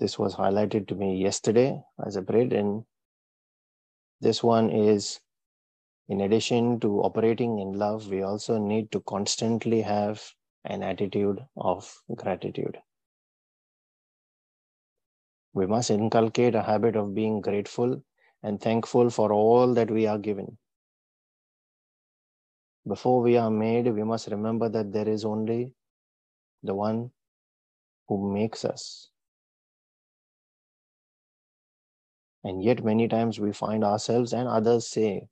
This 0.00 0.18
was 0.18 0.34
highlighted 0.34 0.88
to 0.88 0.94
me 0.94 1.22
yesterday 1.22 1.82
as 2.04 2.16
a 2.16 2.22
prayed, 2.22 2.54
and 2.54 2.84
this 4.20 4.42
one 4.42 4.70
is 4.70 5.20
in 6.08 6.22
addition 6.22 6.80
to 6.80 7.02
operating 7.02 7.60
in 7.60 7.74
love, 7.74 8.08
we 8.08 8.22
also 8.22 8.58
need 8.58 8.90
to 8.90 9.00
constantly 9.02 9.82
have 9.82 10.20
an 10.64 10.82
attitude 10.82 11.38
of 11.56 12.02
gratitude. 12.16 12.78
We 15.52 15.66
must 15.66 15.90
inculcate 15.90 16.56
a 16.56 16.62
habit 16.62 16.96
of 16.96 17.14
being 17.14 17.40
grateful 17.40 18.02
and 18.42 18.60
thankful 18.60 19.10
for 19.10 19.32
all 19.32 19.72
that 19.74 19.88
we 19.88 20.08
are 20.08 20.18
given. 20.18 20.58
Before 22.88 23.20
we 23.20 23.36
are 23.36 23.50
made, 23.50 23.86
we 23.86 24.02
must 24.02 24.28
remember 24.28 24.68
that 24.68 24.92
there 24.92 25.08
is 25.08 25.24
only 25.24 25.74
the 26.64 26.74
one 26.74 27.12
who 28.08 28.32
makes 28.32 28.64
us. 28.64 29.10
And 32.42 32.62
yet, 32.62 32.82
many 32.84 33.06
times 33.06 33.38
we 33.38 33.52
find 33.52 33.84
ourselves 33.84 34.32
and 34.32 34.48
others 34.48 34.86
say 34.86 35.28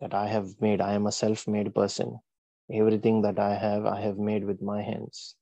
that 0.00 0.14
I 0.14 0.26
have 0.28 0.60
made, 0.60 0.80
I 0.80 0.94
am 0.94 1.06
a 1.06 1.12
self 1.12 1.46
made 1.46 1.74
person. 1.74 2.18
Everything 2.72 3.22
that 3.22 3.38
I 3.38 3.54
have, 3.54 3.84
I 3.84 4.00
have 4.00 4.16
made 4.16 4.44
with 4.44 4.62
my 4.62 4.80
hands. 4.80 5.36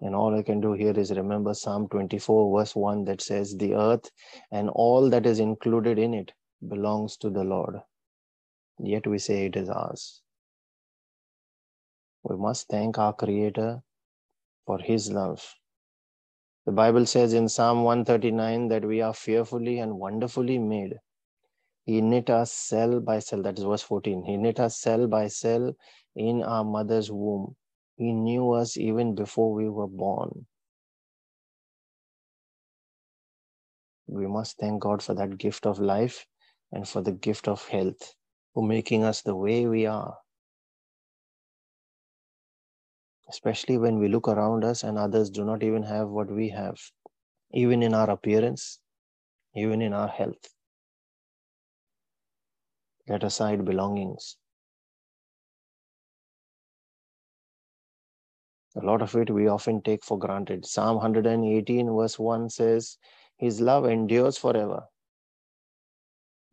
And 0.00 0.14
all 0.14 0.34
I 0.38 0.42
can 0.42 0.60
do 0.60 0.74
here 0.74 0.96
is 0.96 1.10
remember 1.10 1.54
Psalm 1.54 1.88
24, 1.88 2.58
verse 2.58 2.76
1 2.76 3.04
that 3.06 3.20
says, 3.20 3.56
The 3.56 3.74
earth 3.74 4.10
and 4.52 4.70
all 4.70 5.10
that 5.10 5.26
is 5.26 5.40
included 5.40 5.98
in 5.98 6.14
it 6.14 6.32
belongs 6.66 7.16
to 7.18 7.30
the 7.30 7.42
Lord. 7.44 7.80
Yet 8.78 9.06
we 9.06 9.18
say 9.18 9.46
it 9.46 9.56
is 9.56 9.68
ours. 9.68 10.22
We 12.22 12.36
must 12.36 12.68
thank 12.68 12.96
our 12.96 13.12
Creator 13.12 13.82
for 14.66 14.78
His 14.78 15.10
love 15.10 15.57
the 16.68 16.72
Bible 16.72 17.06
says 17.06 17.32
in 17.32 17.48
Psalm 17.48 17.82
139 17.82 18.68
that 18.68 18.84
we 18.84 19.00
are 19.00 19.14
fearfully 19.14 19.78
and 19.78 19.98
wonderfully 19.98 20.58
made. 20.58 20.96
He 21.86 22.02
knit 22.02 22.28
us 22.28 22.52
cell 22.52 23.00
by 23.00 23.20
cell. 23.20 23.40
That 23.40 23.56
is 23.58 23.64
verse 23.64 23.80
14. 23.80 24.22
He 24.26 24.36
knit 24.36 24.60
us 24.60 24.78
cell 24.78 25.06
by 25.06 25.28
cell 25.28 25.72
in 26.14 26.42
our 26.42 26.64
mother's 26.64 27.10
womb. 27.10 27.56
He 27.96 28.12
knew 28.12 28.50
us 28.50 28.76
even 28.76 29.14
before 29.14 29.54
we 29.54 29.70
were 29.70 29.86
born. 29.86 30.44
We 34.06 34.26
must 34.26 34.58
thank 34.58 34.82
God 34.82 35.02
for 35.02 35.14
that 35.14 35.38
gift 35.38 35.64
of 35.64 35.78
life 35.78 36.26
and 36.70 36.86
for 36.86 37.00
the 37.00 37.12
gift 37.12 37.48
of 37.48 37.66
health, 37.66 38.14
for 38.52 38.62
making 38.62 39.04
us 39.04 39.22
the 39.22 39.34
way 39.34 39.64
we 39.64 39.86
are. 39.86 40.18
Especially 43.30 43.76
when 43.76 43.98
we 43.98 44.08
look 44.08 44.28
around 44.28 44.64
us 44.64 44.84
and 44.84 44.98
others 44.98 45.30
do 45.30 45.44
not 45.44 45.62
even 45.62 45.82
have 45.82 46.08
what 46.08 46.30
we 46.30 46.48
have, 46.48 46.78
even 47.52 47.82
in 47.82 47.94
our 47.94 48.10
appearance, 48.10 48.80
even 49.54 49.82
in 49.82 49.92
our 49.92 50.08
health. 50.08 50.48
Let 53.06 53.24
aside 53.24 53.64
belongings. 53.64 54.36
A 58.76 58.84
lot 58.84 59.02
of 59.02 59.14
it 59.16 59.30
we 59.30 59.48
often 59.48 59.82
take 59.82 60.04
for 60.04 60.18
granted. 60.18 60.64
Psalm 60.64 60.96
118, 60.96 61.94
verse 61.96 62.18
1 62.18 62.50
says, 62.50 62.98
His 63.36 63.60
love 63.60 63.86
endures 63.86 64.38
forever. 64.38 64.84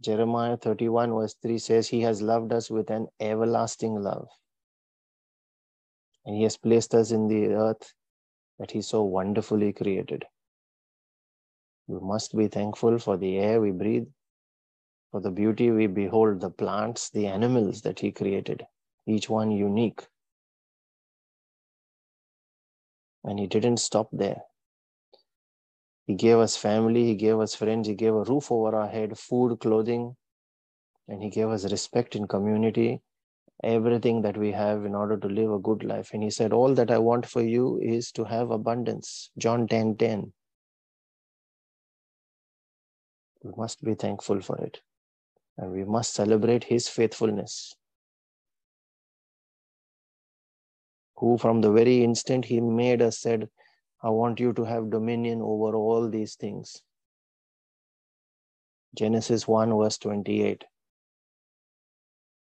Jeremiah 0.02 0.58
31, 0.58 1.14
verse 1.14 1.36
3 1.42 1.58
says, 1.58 1.88
He 1.88 2.02
has 2.02 2.22
loved 2.22 2.52
us 2.52 2.72
with 2.72 2.90
an 2.90 3.08
everlasting 3.20 4.02
love. 4.02 4.28
And 6.26 6.36
He 6.36 6.44
has 6.44 6.58
placed 6.58 6.96
us 6.96 7.12
in 7.12 7.28
the 7.28 7.48
earth 7.54 7.94
that 8.60 8.72
He 8.72 8.82
so 8.82 9.04
wonderfully 9.04 9.74
created. 9.74 10.26
We 11.88 12.00
must 12.00 12.36
be 12.36 12.48
thankful 12.48 12.98
for 12.98 13.16
the 13.16 13.38
air 13.38 13.62
we 13.62 13.72
breathe, 13.72 14.08
for 15.12 15.22
the 15.22 15.32
beauty 15.32 15.70
we 15.70 15.88
behold, 15.88 16.42
the 16.42 16.50
plants, 16.50 17.12
the 17.12 17.28
animals 17.28 17.82
that 17.84 18.00
He 18.00 18.12
created, 18.12 18.66
each 19.06 19.30
one 19.30 19.52
unique. 19.52 20.02
And 23.24 23.40
He 23.40 23.46
didn't 23.46 23.78
stop 23.78 24.10
there. 24.12 24.42
He 26.08 26.16
gave 26.16 26.38
us 26.38 26.58
family, 26.58 27.06
He 27.06 27.16
gave 27.16 27.40
us 27.40 27.56
friends, 27.56 27.88
He 27.88 27.96
gave 27.96 28.14
a 28.14 28.24
roof 28.24 28.52
over 28.52 28.76
our 28.76 28.88
head, 28.88 29.18
food, 29.18 29.60
clothing, 29.60 30.16
and 31.08 31.22
He 31.22 31.30
gave 31.30 31.50
us 31.50 31.70
respect 31.72 32.16
in 32.16 32.28
community, 32.28 33.02
everything 33.64 34.22
that 34.24 34.38
we 34.38 34.52
have 34.52 34.86
in 34.86 34.96
order 34.96 35.18
to 35.18 35.28
live 35.28 35.52
a 35.52 35.60
good 35.60 35.84
life. 35.84 36.12
And 36.14 36.24
He 36.24 36.30
said, 36.30 36.54
All 36.54 36.74
that 36.76 36.92
I 36.92 36.98
want 36.98 37.26
for 37.26 37.42
you 37.42 37.80
is 37.82 38.12
to 38.14 38.24
have 38.24 38.52
abundance. 38.52 39.32
John 39.38 39.68
10 39.68 39.98
10. 39.98 40.34
We 43.44 43.52
must 43.56 43.84
be 43.84 43.94
thankful 43.94 44.42
for 44.42 44.58
it 44.58 44.82
and 45.58 45.72
we 45.72 45.84
must 45.86 46.14
celebrate 46.14 46.66
his 46.66 46.88
faithfulness. 46.90 47.74
Who, 51.18 51.38
from 51.38 51.62
the 51.62 51.72
very 51.72 52.04
instant 52.04 52.46
he 52.46 52.60
made 52.60 53.02
us, 53.02 53.20
said, 53.20 53.50
I 54.04 54.10
want 54.10 54.40
you 54.40 54.52
to 54.54 54.66
have 54.66 54.90
dominion 54.90 55.42
over 55.42 55.76
all 55.76 56.10
these 56.10 56.36
things. 56.36 56.82
Genesis 58.94 59.48
1, 59.48 59.78
verse 59.78 59.98
28. 59.98 60.66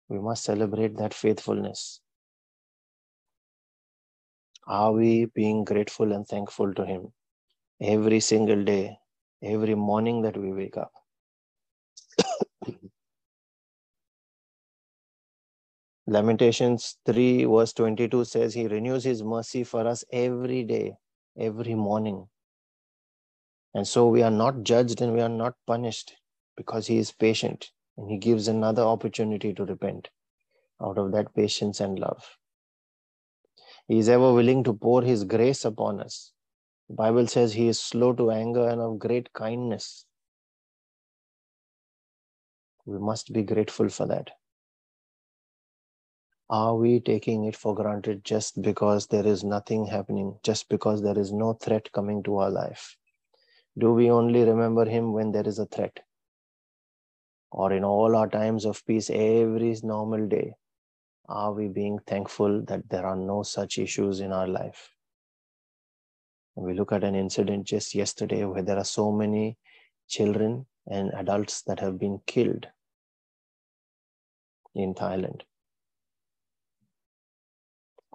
We 0.10 0.20
must 0.20 0.44
celebrate 0.44 0.98
that 0.98 1.14
faithfulness. 1.14 2.00
Are 4.68 4.92
we 4.94 5.26
being 5.26 5.64
grateful 5.64 6.12
and 6.12 6.28
thankful 6.28 6.74
to 6.74 6.86
Him 6.86 7.14
every 7.82 8.20
single 8.20 8.64
day, 8.64 8.98
every 9.42 9.76
morning 9.76 10.22
that 10.24 10.38
we 10.38 10.52
wake 10.54 10.78
up? 10.78 10.92
Lamentations 16.08 16.98
3, 17.06 17.46
verse 17.46 17.74
22 17.74 18.26
says, 18.26 18.54
He 18.54 18.68
renews 18.68 19.04
His 19.04 19.24
mercy 19.24 19.64
for 19.64 19.88
us 19.88 20.04
every 20.12 20.64
day, 20.64 20.94
every 21.38 21.74
morning. 21.74 22.28
And 23.74 23.88
so 23.88 24.08
we 24.08 24.22
are 24.22 24.32
not 24.32 24.64
judged 24.64 25.02
and 25.02 25.14
we 25.14 25.22
are 25.22 25.30
not 25.30 25.56
punished 25.66 26.16
because 26.56 26.86
He 26.88 27.00
is 27.00 27.12
patient 27.12 27.72
and 27.98 28.10
He 28.10 28.18
gives 28.18 28.48
another 28.48 28.84
opportunity 28.84 29.54
to 29.54 29.66
repent 29.66 30.10
out 30.82 30.98
of 30.98 31.12
that 31.14 31.34
patience 31.34 31.80
and 31.80 32.00
love. 32.00 32.38
He 33.88 34.00
is 34.00 34.10
ever 34.10 34.34
willing 34.34 34.64
to 34.64 34.74
pour 34.74 35.02
His 35.02 35.24
grace 35.24 35.66
upon 35.66 36.00
us. 36.00 36.32
The 36.90 36.96
Bible 36.96 37.28
says 37.28 37.54
He 37.54 37.68
is 37.68 37.80
slow 37.80 38.14
to 38.14 38.32
anger 38.32 38.68
and 38.68 38.82
of 38.82 39.00
great 39.00 39.34
kindness. 39.34 40.06
We 42.86 43.00
must 43.00 43.34
be 43.34 43.44
grateful 43.44 43.90
for 43.90 44.06
that. 44.08 44.32
Are 46.48 46.76
we 46.76 47.00
taking 47.00 47.46
it 47.46 47.56
for 47.56 47.74
granted 47.74 48.24
just 48.24 48.62
because 48.62 49.08
there 49.08 49.26
is 49.26 49.44
nothing 49.44 49.88
happening, 49.88 50.38
just 50.44 50.70
because 50.70 51.02
there 51.02 51.18
is 51.18 51.34
no 51.34 51.54
threat 51.54 51.92
coming 51.92 52.22
to 52.24 52.38
our 52.38 52.52
life? 52.52 52.98
Do 53.78 53.94
we 53.94 54.12
only 54.12 54.44
remember 54.44 54.86
Him 54.86 55.12
when 55.12 55.32
there 55.32 55.48
is 55.48 55.58
a 55.58 55.66
threat? 55.66 56.05
Or 57.58 57.72
in 57.72 57.86
all 57.86 58.18
our 58.18 58.28
times 58.28 58.66
of 58.66 58.86
peace, 58.86 59.10
every 59.10 59.78
normal 59.82 60.28
day, 60.28 60.56
are 61.30 61.54
we 61.54 61.70
being 61.70 62.00
thankful 62.00 62.62
that 62.64 62.90
there 62.90 63.06
are 63.06 63.16
no 63.16 63.44
such 63.44 63.78
issues 63.78 64.20
in 64.20 64.34
our 64.34 64.46
life? 64.46 64.92
We 66.56 66.74
look 66.74 66.92
at 66.92 67.06
an 67.06 67.16
incident 67.16 67.66
just 67.66 67.96
yesterday 67.96 68.44
where 68.44 68.62
there 68.62 68.78
are 68.78 68.84
so 68.84 69.10
many 69.10 69.58
children 70.10 70.66
and 70.92 71.14
adults 71.14 71.62
that 71.62 71.80
have 71.80 71.98
been 71.98 72.20
killed 72.28 72.68
in 74.74 74.94
Thailand. 74.94 75.44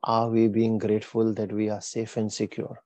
Are 0.02 0.28
we 0.28 0.48
being 0.48 0.76
grateful 0.76 1.32
that 1.32 1.50
we 1.50 1.70
are 1.70 1.80
safe 1.80 2.18
and 2.18 2.30
secure? 2.30 2.82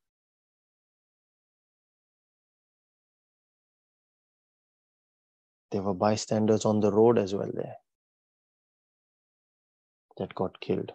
There 5.74 5.82
were 5.82 5.92
bystanders 5.92 6.64
on 6.64 6.78
the 6.78 6.92
road 6.92 7.18
as 7.18 7.34
well 7.34 7.50
there 7.52 7.74
that 10.18 10.32
got 10.32 10.60
killed. 10.60 10.92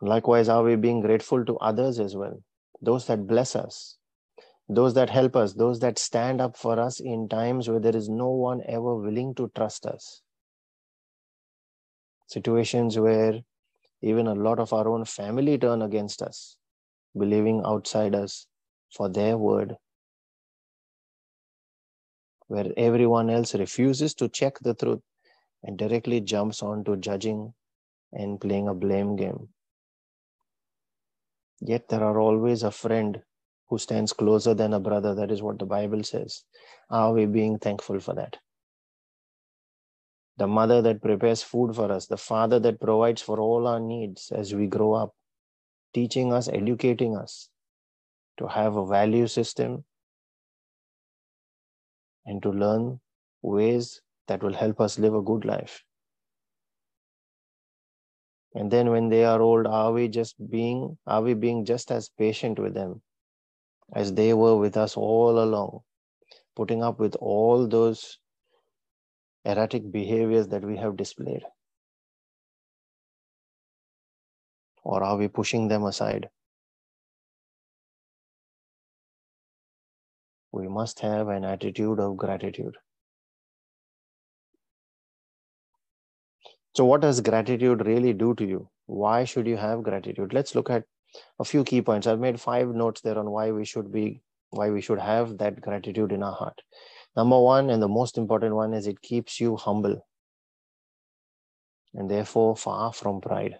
Likewise, 0.00 0.48
are 0.48 0.62
we 0.62 0.76
being 0.76 1.02
grateful 1.02 1.44
to 1.44 1.58
others 1.58 2.00
as 2.00 2.16
well? 2.16 2.42
Those 2.80 3.06
that 3.08 3.26
bless 3.26 3.54
us, 3.54 3.98
those 4.66 4.94
that 4.94 5.10
help 5.10 5.36
us, 5.36 5.52
those 5.52 5.80
that 5.80 5.98
stand 5.98 6.40
up 6.40 6.56
for 6.56 6.80
us 6.80 7.00
in 7.00 7.28
times 7.28 7.68
where 7.68 7.80
there 7.80 7.94
is 7.94 8.08
no 8.08 8.30
one 8.30 8.62
ever 8.66 8.96
willing 8.96 9.34
to 9.34 9.52
trust 9.54 9.84
us 9.84 10.22
situations 12.28 12.98
where 12.98 13.40
even 14.00 14.26
a 14.26 14.34
lot 14.34 14.58
of 14.58 14.72
our 14.72 14.88
own 14.88 15.04
family 15.04 15.58
turn 15.58 15.82
against 15.82 16.22
us, 16.22 16.56
believing 17.14 17.62
outsiders 17.62 18.46
for 18.90 19.10
their 19.10 19.36
word, 19.36 19.76
where 22.48 22.72
everyone 22.76 23.30
else 23.30 23.54
refuses 23.54 24.14
to 24.14 24.28
check 24.28 24.58
the 24.60 24.74
truth 24.74 25.00
and 25.62 25.78
directly 25.78 26.20
jumps 26.20 26.62
on 26.62 26.84
to 26.84 26.96
judging 26.96 27.52
and 28.12 28.40
playing 28.40 28.68
a 28.68 28.74
blame 28.74 29.16
game. 29.16 29.48
Yet 31.60 31.88
there 31.88 32.04
are 32.04 32.18
always 32.18 32.62
a 32.62 32.70
friend 32.70 33.22
who 33.68 33.78
stands 33.78 34.12
closer 34.12 34.54
than 34.54 34.74
a 34.74 34.80
brother. 34.80 35.14
That 35.14 35.30
is 35.30 35.42
what 35.42 35.58
the 35.58 35.64
Bible 35.64 36.02
says. 36.02 36.44
Are 36.90 37.12
we 37.12 37.26
being 37.26 37.58
thankful 37.58 37.98
for 38.00 38.14
that? 38.14 38.36
the 40.36 40.46
mother 40.46 40.82
that 40.82 41.00
prepares 41.00 41.42
food 41.42 41.74
for 41.74 41.92
us, 41.92 42.06
the 42.06 42.16
father 42.16 42.58
that 42.58 42.80
provides 42.80 43.22
for 43.22 43.38
all 43.38 43.66
our 43.66 43.80
needs 43.80 44.32
as 44.32 44.54
we 44.54 44.66
grow 44.66 44.92
up, 44.92 45.14
teaching 45.92 46.32
us, 46.32 46.48
educating 46.48 47.16
us 47.16 47.48
to 48.38 48.48
have 48.48 48.76
a 48.76 48.86
value 48.86 49.26
system 49.28 49.84
and 52.26 52.42
to 52.42 52.50
learn 52.50 53.00
ways 53.42 54.00
that 54.28 54.42
will 54.42 54.54
help 54.54 54.80
us 54.80 54.98
live 54.98 55.14
a 55.14 55.22
good 55.22 55.44
life. 55.44 55.84
And 58.54 58.70
then 58.70 58.90
when 58.90 59.08
they 59.08 59.24
are 59.24 59.42
old, 59.42 59.66
are 59.66 59.92
we 59.92 60.08
just 60.08 60.36
being, 60.50 60.96
are 61.06 61.22
we 61.22 61.34
being 61.34 61.64
just 61.64 61.90
as 61.90 62.08
patient 62.08 62.58
with 62.58 62.74
them 62.74 63.02
as 63.92 64.12
they 64.14 64.32
were 64.32 64.56
with 64.56 64.76
us 64.76 64.96
all 64.96 65.42
along, 65.42 65.80
putting 66.56 66.82
up 66.82 67.00
with 67.00 67.16
all 67.16 67.66
those 67.66 68.18
erratic 69.44 69.90
behaviors 69.90 70.48
that 70.48 70.64
we 70.64 70.76
have 70.76 70.96
displayed? 70.96 71.42
Or 74.84 75.02
are 75.02 75.16
we 75.16 75.28
pushing 75.28 75.68
them 75.68 75.84
aside? 75.84 76.28
We 80.54 80.68
must 80.68 81.00
have 81.00 81.26
an 81.28 81.44
attitude 81.44 81.98
of 81.98 82.16
gratitude. 82.16 82.76
So, 86.76 86.84
what 86.84 87.00
does 87.00 87.20
gratitude 87.20 87.84
really 87.84 88.12
do 88.12 88.34
to 88.36 88.44
you? 88.44 88.68
Why 88.86 89.24
should 89.24 89.48
you 89.48 89.56
have 89.56 89.82
gratitude? 89.82 90.32
Let's 90.32 90.54
look 90.54 90.70
at 90.70 90.84
a 91.40 91.44
few 91.44 91.64
key 91.64 91.82
points. 91.82 92.06
I've 92.06 92.20
made 92.20 92.40
five 92.40 92.68
notes 92.68 93.00
there 93.00 93.18
on 93.18 93.30
why 93.32 93.50
we 93.50 93.64
should 93.64 93.90
be, 93.90 94.22
why 94.50 94.70
we 94.70 94.80
should 94.80 95.00
have 95.00 95.38
that 95.38 95.60
gratitude 95.60 96.12
in 96.12 96.22
our 96.22 96.34
heart. 96.34 96.62
Number 97.16 97.40
one, 97.40 97.70
and 97.70 97.82
the 97.82 97.88
most 97.88 98.16
important 98.16 98.54
one, 98.54 98.74
is 98.74 98.86
it 98.86 99.02
keeps 99.02 99.40
you 99.40 99.56
humble 99.56 100.06
and 101.94 102.08
therefore 102.08 102.56
far 102.56 102.92
from 102.92 103.20
pride. 103.20 103.56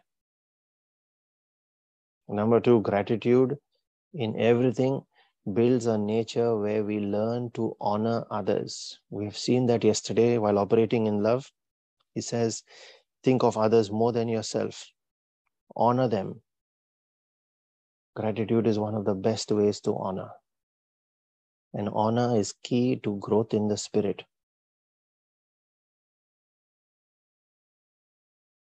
Number 2.29 2.61
two, 2.61 2.83
gratitude 2.83 3.57
in 4.13 4.39
everything 4.39 5.03
builds 5.53 5.87
a 5.87 5.99
nature 5.99 6.57
where 6.57 6.83
we 6.83 7.01
learn 7.01 7.51
to 7.53 7.77
honor 7.81 8.25
others. 8.31 8.99
We've 9.11 9.37
seen 9.37 9.67
that 9.67 9.85
yesterday 9.85 10.39
while 10.39 10.59
operating 10.59 11.07
in 11.07 11.23
love. 11.23 11.51
He 12.15 12.21
says, 12.21 12.63
think 13.23 13.43
of 13.43 13.57
others 13.57 13.91
more 13.91 14.13
than 14.13 14.29
yourself, 14.29 14.87
honor 15.77 16.09
them. 16.09 16.41
Gratitude 18.15 18.67
is 18.67 18.79
one 18.79 18.95
of 18.95 19.05
the 19.05 19.15
best 19.15 19.51
ways 19.51 19.81
to 19.81 19.97
honor. 19.97 20.31
And 21.75 21.89
honor 21.93 22.37
is 22.37 22.55
key 22.63 22.97
to 23.03 23.17
growth 23.17 23.53
in 23.53 23.67
the 23.69 23.77
spirit. 23.77 24.23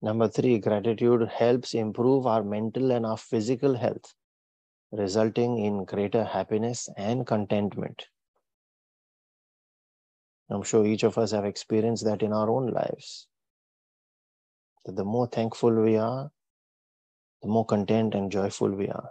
Number 0.02 0.28
three, 0.30 0.58
gratitude 0.58 1.28
helps 1.28 1.76
improve 1.76 2.26
our 2.26 2.44
mental 2.44 2.92
and 2.92 3.06
our 3.06 3.18
physical 3.18 3.76
health, 3.76 4.16
resulting 4.92 5.58
in 5.58 5.86
greater 5.86 6.24
happiness 6.24 6.90
and 6.98 7.26
contentment. 7.26 8.08
I'm 10.50 10.64
sure 10.64 10.86
each 10.86 11.04
of 11.04 11.18
us 11.18 11.32
have 11.32 11.46
experienced 11.46 12.04
that 12.06 12.22
in 12.22 12.34
our 12.34 12.50
own 12.50 12.68
lives. 12.68 13.28
That 14.86 14.96
the 14.98 15.06
more 15.06 15.28
thankful 15.28 15.72
we 15.72 15.96
are, 15.98 16.32
the 17.42 17.48
more 17.48 17.66
content 17.66 18.16
and 18.16 18.32
joyful 18.32 18.70
we 18.70 18.90
are. 18.90 19.10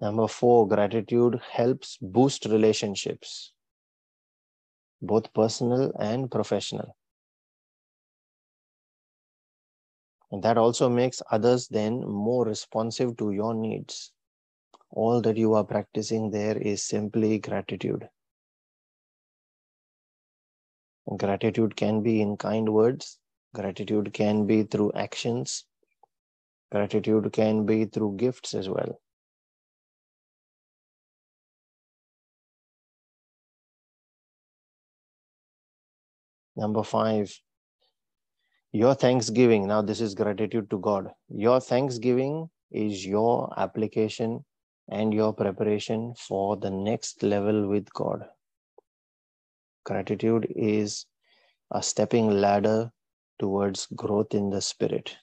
Number 0.00 0.28
four, 0.28 0.68
gratitude 0.68 1.40
helps 1.50 1.98
boost 2.00 2.44
relationships, 2.44 3.52
both 5.02 5.32
personal 5.32 5.92
and 5.98 6.30
professional. 6.30 6.97
And 10.30 10.42
that 10.42 10.58
also 10.58 10.88
makes 10.88 11.22
others 11.30 11.68
then 11.68 12.00
more 12.00 12.44
responsive 12.44 13.16
to 13.16 13.30
your 13.32 13.54
needs. 13.54 14.12
All 14.90 15.20
that 15.22 15.36
you 15.36 15.54
are 15.54 15.64
practicing 15.64 16.30
there 16.30 16.56
is 16.56 16.84
simply 16.84 17.38
gratitude. 17.38 18.08
Gratitude 21.16 21.76
can 21.76 22.02
be 22.02 22.20
in 22.20 22.36
kind 22.36 22.68
words, 22.68 23.18
gratitude 23.54 24.12
can 24.12 24.46
be 24.46 24.62
through 24.64 24.92
actions, 24.94 25.64
gratitude 26.70 27.32
can 27.32 27.64
be 27.64 27.86
through 27.86 28.16
gifts 28.16 28.52
as 28.52 28.68
well. 28.68 29.00
Number 36.56 36.82
five, 36.82 37.40
your 38.72 38.94
thanksgiving. 38.94 39.66
Now, 39.66 39.82
this 39.82 40.00
is 40.00 40.14
gratitude 40.14 40.70
to 40.70 40.78
God. 40.78 41.10
Your 41.28 41.60
thanksgiving 41.60 42.50
is 42.70 43.06
your 43.06 43.52
application 43.58 44.44
and 44.90 45.12
your 45.14 45.32
preparation 45.32 46.14
for 46.16 46.56
the 46.56 46.70
next 46.70 47.22
level 47.22 47.68
with 47.68 47.92
God. 47.94 48.24
Gratitude 49.84 50.46
is 50.54 51.06
a 51.70 51.82
stepping 51.82 52.30
ladder 52.30 52.90
towards 53.38 53.86
growth 53.94 54.34
in 54.34 54.50
the 54.50 54.60
spirit. 54.60 55.16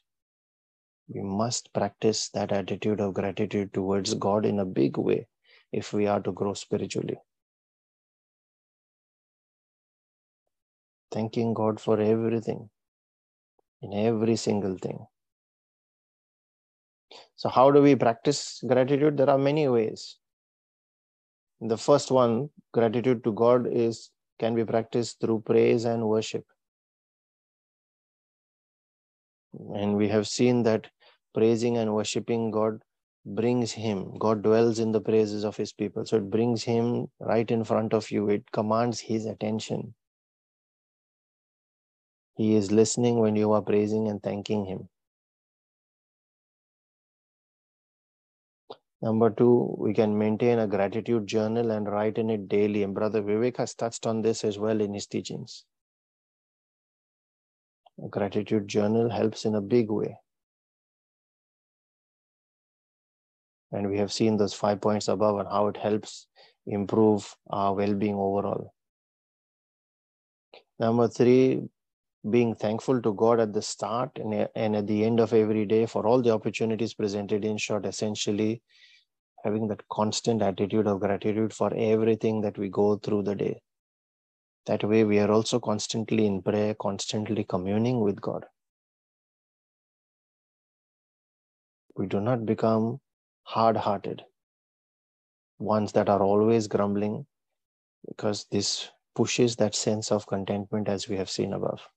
We 1.08 1.22
must 1.22 1.72
practice 1.72 2.30
that 2.30 2.52
attitude 2.52 3.00
of 3.00 3.14
gratitude 3.14 3.74
towards 3.74 4.16
God 4.16 4.46
in 4.46 4.60
a 4.60 4.66
big 4.66 4.98
way 4.98 5.28
if 5.72 5.94
we 5.94 6.08
are 6.08 6.22
to 6.22 6.32
grow 6.32 6.54
spiritually. 6.56 7.18
Thanking 11.12 11.54
God 11.54 11.80
for 11.80 12.00
everything 12.00 12.70
in 13.86 13.94
every 13.94 14.36
single 14.36 14.78
thing. 14.78 15.06
So, 17.36 17.50
how 17.50 17.72
do 17.72 17.82
we 17.82 17.96
practice 17.96 18.64
gratitude? 18.68 19.18
There 19.18 19.30
are 19.30 19.38
many 19.38 19.68
ways. 19.68 20.18
The 21.62 21.78
first 21.78 22.12
one, 22.12 22.50
gratitude 22.74 23.24
to 23.24 23.32
God, 23.32 23.68
is 23.72 24.10
can 24.40 24.56
be 24.56 24.66
practiced 24.66 25.20
through 25.22 25.44
praise 25.46 25.86
and 25.86 26.08
worship. 26.08 26.46
And 29.74 29.96
we 29.96 30.10
have 30.10 30.28
seen 30.28 30.64
that 30.64 30.88
praising 31.34 31.78
and 31.78 31.94
worshiping 31.94 32.52
God 32.52 32.82
brings 33.26 33.72
Him. 33.72 34.18
God 34.18 34.42
dwells 34.44 34.80
in 34.80 34.92
the 34.92 35.02
praises 35.02 35.46
of 35.46 35.56
His 35.56 35.72
people. 35.74 36.06
So 36.06 36.18
it 36.18 36.30
brings 36.30 36.64
Him 36.64 37.08
right 37.20 37.50
in 37.50 37.64
front 37.64 37.94
of 37.94 38.12
you, 38.12 38.30
it 38.30 38.52
commands 38.52 39.00
His 39.00 39.26
attention. 39.26 39.94
He 42.36 42.56
is 42.56 42.72
listening 42.72 43.20
when 43.20 43.36
you 43.36 43.52
are 43.54 43.62
praising 43.62 44.08
and 44.08 44.22
thanking 44.22 44.66
Him. 44.66 44.90
Number 49.02 49.30
two, 49.30 49.76
we 49.78 49.94
can 49.94 50.18
maintain 50.18 50.58
a 50.60 50.68
gratitude 50.68 51.28
journal 51.28 51.70
and 51.70 51.88
write 51.88 52.18
in 52.18 52.30
it 52.32 52.48
daily. 52.48 52.82
And 52.82 52.96
Brother 52.96 53.22
Vivek 53.22 53.58
has 53.58 53.76
touched 53.76 54.08
on 54.08 54.22
this 54.24 54.44
as 54.44 54.58
well 54.58 54.82
in 54.82 54.94
his 54.94 55.06
teachings. 55.06 55.64
A 58.04 58.08
gratitude 58.08 58.68
journal 58.68 59.10
helps 59.10 59.46
in 59.46 59.56
a 59.56 59.62
big 59.62 59.92
way. 59.92 60.18
And 63.72 63.90
we 63.90 63.98
have 64.00 64.12
seen 64.12 64.38
those 64.38 64.54
five 64.54 64.82
points 64.82 65.08
above 65.08 65.38
and 65.40 65.48
how 65.48 65.68
it 65.68 65.78
helps 65.78 66.28
improve 66.66 67.36
our 67.50 67.76
well 67.76 67.94
being 67.94 68.16
overall. 68.16 68.74
Number 70.80 71.08
three, 71.08 71.70
being 72.30 72.56
thankful 72.56 73.02
to 73.02 73.14
God 73.14 73.40
at 73.40 73.54
the 73.54 73.62
start 73.62 74.12
and, 74.16 74.48
and 74.56 74.76
at 74.76 74.88
the 74.88 75.04
end 75.04 75.20
of 75.20 75.34
every 75.34 75.66
day 75.66 75.86
for 75.86 76.08
all 76.08 76.22
the 76.22 76.32
opportunities 76.32 76.94
presented. 76.94 77.46
In 77.46 77.58
short, 77.58 77.86
essentially, 77.86 78.62
having 79.44 79.68
that 79.68 79.88
constant 79.90 80.42
attitude 80.42 80.88
of 80.88 81.00
gratitude 81.00 81.54
for 81.54 81.72
everything 81.76 82.42
that 82.42 82.58
we 82.58 82.70
go 82.70 82.96
through 82.98 83.24
the 83.24 83.36
day. 83.36 83.62
That 84.66 84.84
way, 84.84 85.04
we 85.04 85.20
are 85.20 85.32
also 85.32 85.60
constantly 85.60 86.26
in 86.26 86.42
prayer, 86.42 86.74
constantly 86.74 87.44
communing 87.44 88.00
with 88.00 88.20
God. 88.20 88.46
We 91.96 92.08
do 92.08 92.20
not 92.20 92.46
become 92.46 93.00
hard 93.44 93.78
hearted, 93.78 94.24
ones 95.60 95.92
that 95.92 96.10
are 96.10 96.22
always 96.22 96.68
grumbling, 96.68 97.28
because 98.08 98.48
this 98.52 98.90
pushes 99.14 99.56
that 99.58 99.76
sense 99.76 100.12
of 100.12 100.26
contentment 100.26 100.90
as 100.90 101.08
we 101.08 101.18
have 101.18 101.30
seen 101.30 101.54
above. 101.54 101.88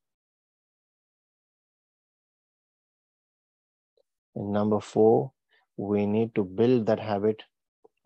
And 4.38 4.52
number 4.52 4.78
four, 4.78 5.32
we 5.76 6.06
need 6.06 6.32
to 6.36 6.44
build 6.44 6.86
that 6.86 7.00
habit 7.00 7.42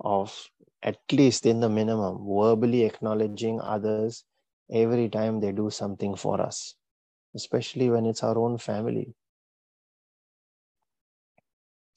of 0.01 0.51
at 0.83 0.99
least 1.13 1.45
in 1.45 1.61
the 1.61 1.69
minimum 1.69 2.27
verbally 2.27 2.85
acknowledging 2.85 3.61
others 3.61 4.25
every 4.73 5.11
time 5.11 5.41
they 5.41 5.53
do 5.53 5.69
something 5.69 6.17
for 6.17 6.41
us, 6.41 6.75
especially 7.37 7.91
when 7.91 8.07
it's 8.07 8.23
our 8.23 8.39
own 8.39 8.57
family. 8.57 9.15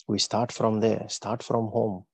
We 0.05 0.19
start 0.19 0.51
from 0.51 0.81
there, 0.81 1.05
start 1.07 1.41
from 1.41 1.67
home. 1.67 2.05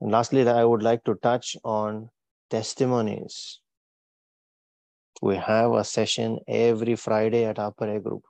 And 0.00 0.10
lastly, 0.10 0.48
I 0.48 0.64
would 0.64 0.82
like 0.82 1.04
to 1.04 1.16
touch 1.16 1.54
on 1.64 2.08
testimonies. 2.48 3.60
We 5.20 5.36
have 5.36 5.72
a 5.72 5.82
session 5.82 6.38
every 6.46 6.94
Friday 6.94 7.44
at 7.44 7.58
our 7.58 7.72
prayer 7.72 7.98
group. 7.98 8.22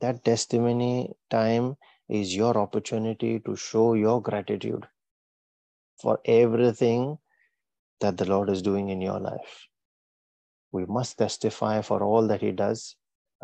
That 0.00 0.24
testimony 0.24 1.12
time 1.30 1.76
is 2.08 2.34
your 2.34 2.58
opportunity 2.58 3.38
to 3.46 3.54
show 3.54 3.94
your 3.94 4.20
gratitude 4.20 4.84
for 6.00 6.18
everything 6.24 7.18
that 8.00 8.16
the 8.16 8.24
Lord 8.24 8.50
is 8.50 8.62
doing 8.62 8.88
in 8.88 9.00
your 9.00 9.20
life. 9.20 9.68
We 10.72 10.86
must 10.86 11.18
testify 11.18 11.82
for 11.82 12.02
all 12.02 12.26
that 12.26 12.40
He 12.40 12.50
does, 12.50 12.96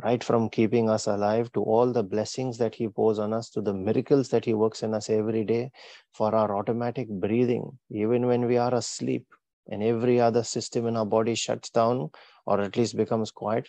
right 0.03 0.25
from 0.25 0.51
keeping 0.51 0.90
us 0.90 1.07
alive 1.07 1.53
to 1.53 1.62
all 1.62 1.92
the 1.92 2.03
blessings 2.03 2.59
that 2.59 2.75
He 2.75 2.88
pours 2.88 3.21
on 3.21 3.33
us, 3.33 3.51
to 3.51 3.61
the 3.61 3.75
miracles 3.75 4.31
that 4.31 4.44
He 4.44 4.55
works 4.55 4.83
in 4.83 4.94
us 4.94 5.09
every 5.09 5.44
day, 5.44 5.71
for 6.12 6.35
our 6.35 6.57
automatic 6.57 7.09
breathing, 7.09 7.79
even 7.90 8.27
when 8.27 8.47
we 8.47 8.57
are 8.57 8.75
asleep 8.75 9.27
and 9.68 9.83
every 9.83 10.21
other 10.21 10.42
system 10.42 10.87
in 10.87 10.97
our 10.97 11.07
body 11.07 11.35
shuts 11.35 11.71
down 11.71 12.11
or 12.49 12.63
at 12.63 12.79
least 12.79 12.97
becomes 12.97 13.31
quiet. 13.31 13.69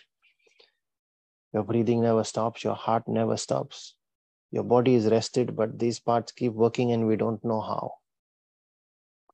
Your 1.52 1.64
breathing 1.64 2.00
never 2.00 2.24
stops, 2.24 2.64
your 2.64 2.74
heart 2.74 3.06
never 3.06 3.36
stops. 3.36 3.94
Your 4.50 4.64
body 4.64 4.94
is 4.94 5.06
rested, 5.08 5.54
but 5.54 5.78
these 5.78 6.00
parts 6.00 6.32
keep 6.32 6.54
working 6.54 6.90
and 6.90 7.06
we 7.06 7.16
don't 7.16 7.44
know 7.44 7.60
how. 7.60 7.92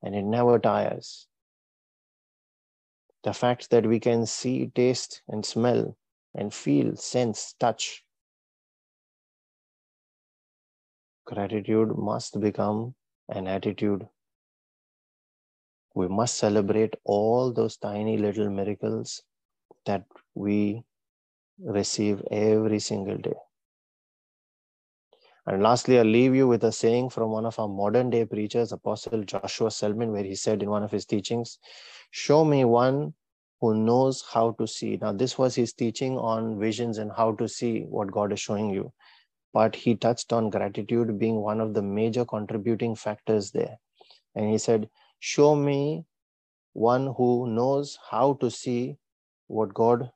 And 0.02 0.16
it 0.16 0.24
never 0.24 0.58
tires. 0.58 1.28
The 3.22 3.32
fact 3.32 3.70
that 3.70 3.86
we 3.86 4.00
can 4.00 4.26
see, 4.26 4.66
taste, 4.74 5.22
and 5.28 5.46
smell, 5.46 5.96
and 6.34 6.52
feel, 6.52 6.96
sense, 6.96 7.54
touch. 7.60 8.04
Gratitude 11.24 11.96
must 11.96 12.40
become 12.40 12.96
an 13.28 13.46
attitude 13.46 14.08
we 15.96 16.06
must 16.06 16.36
celebrate 16.36 16.94
all 17.04 17.50
those 17.54 17.78
tiny 17.78 18.18
little 18.18 18.50
miracles 18.50 19.22
that 19.86 20.04
we 20.34 20.82
receive 21.58 22.22
every 22.30 22.78
single 22.78 23.16
day. 23.16 23.34
And 25.46 25.62
lastly, 25.62 25.98
I'll 25.98 26.04
leave 26.04 26.34
you 26.34 26.48
with 26.48 26.64
a 26.64 26.72
saying 26.72 27.10
from 27.10 27.30
one 27.30 27.46
of 27.46 27.58
our 27.60 27.68
modern 27.68 28.10
day 28.10 28.24
preachers, 28.24 28.72
Apostle 28.72 29.22
Joshua 29.22 29.70
Selman, 29.70 30.10
where 30.10 30.24
he 30.24 30.34
said 30.34 30.62
in 30.62 30.70
one 30.70 30.82
of 30.82 30.90
his 30.90 31.06
teachings, 31.06 31.58
Show 32.10 32.44
me 32.44 32.64
one 32.64 33.14
who 33.60 33.74
knows 33.74 34.24
how 34.32 34.52
to 34.52 34.66
see. 34.66 34.98
Now, 35.00 35.12
this 35.12 35.38
was 35.38 35.54
his 35.54 35.72
teaching 35.72 36.18
on 36.18 36.58
visions 36.58 36.98
and 36.98 37.12
how 37.12 37.32
to 37.36 37.48
see 37.48 37.82
what 37.82 38.10
God 38.10 38.32
is 38.32 38.40
showing 38.40 38.70
you. 38.70 38.92
But 39.52 39.76
he 39.76 39.94
touched 39.94 40.32
on 40.32 40.50
gratitude 40.50 41.18
being 41.18 41.36
one 41.36 41.60
of 41.60 41.74
the 41.74 41.82
major 41.82 42.24
contributing 42.24 42.96
factors 42.96 43.52
there. 43.52 43.78
And 44.34 44.50
he 44.50 44.58
said, 44.58 44.90
Show 45.20 45.54
me 45.54 46.04
one 46.72 47.14
who 47.16 47.46
knows 47.48 47.98
how 48.10 48.34
to 48.34 48.50
see 48.50 48.96
what 49.48 49.74
God 49.74 50.10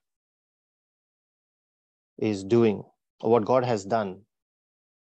is 2.19 2.45
doing, 2.45 2.85
what 3.21 3.45
God 3.45 3.65
has 3.65 3.85
done. 3.85 4.23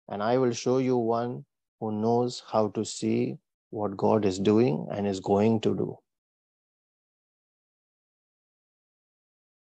And 0.09 0.23
I 0.23 0.39
will 0.39 0.53
show 0.53 0.79
you 0.79 0.97
one 0.97 1.45
who 1.81 1.93
knows 1.93 2.43
how 2.51 2.69
to 2.69 2.85
see 2.85 3.37
what 3.71 3.97
God 3.97 4.25
is 4.25 4.39
doing 4.39 4.87
and 4.93 5.07
is 5.07 5.21
going 5.21 5.61
to 5.63 5.75
do. 5.75 5.97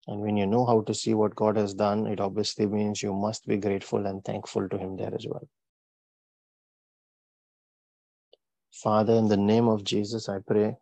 And 0.08 0.20
when 0.20 0.36
you 0.36 0.48
know 0.48 0.66
how 0.66 0.82
to 0.82 0.94
see 0.94 1.14
what 1.14 1.36
God 1.36 1.56
has 1.58 1.74
done, 1.74 2.08
it 2.08 2.20
obviously 2.20 2.66
means 2.66 3.02
you 3.02 3.14
must 3.14 3.48
be 3.48 3.58
grateful 3.58 4.06
and 4.06 4.24
thankful 4.26 4.68
to 4.68 4.78
Him 4.78 4.98
there 4.98 5.14
as 5.14 5.26
well. 5.28 5.48
Father, 8.72 9.14
in 9.14 9.28
the 9.28 9.38
name 9.38 9.68
of 9.68 9.84
Jesus, 9.84 10.28
I 10.28 10.40
pray 10.46 10.76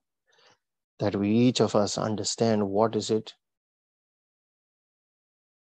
that 0.99 1.15
we 1.15 1.29
each 1.29 1.59
of 1.59 1.75
us 1.75 1.97
understand 1.97 2.67
what 2.67 2.95
is 2.95 3.11
it 3.11 3.33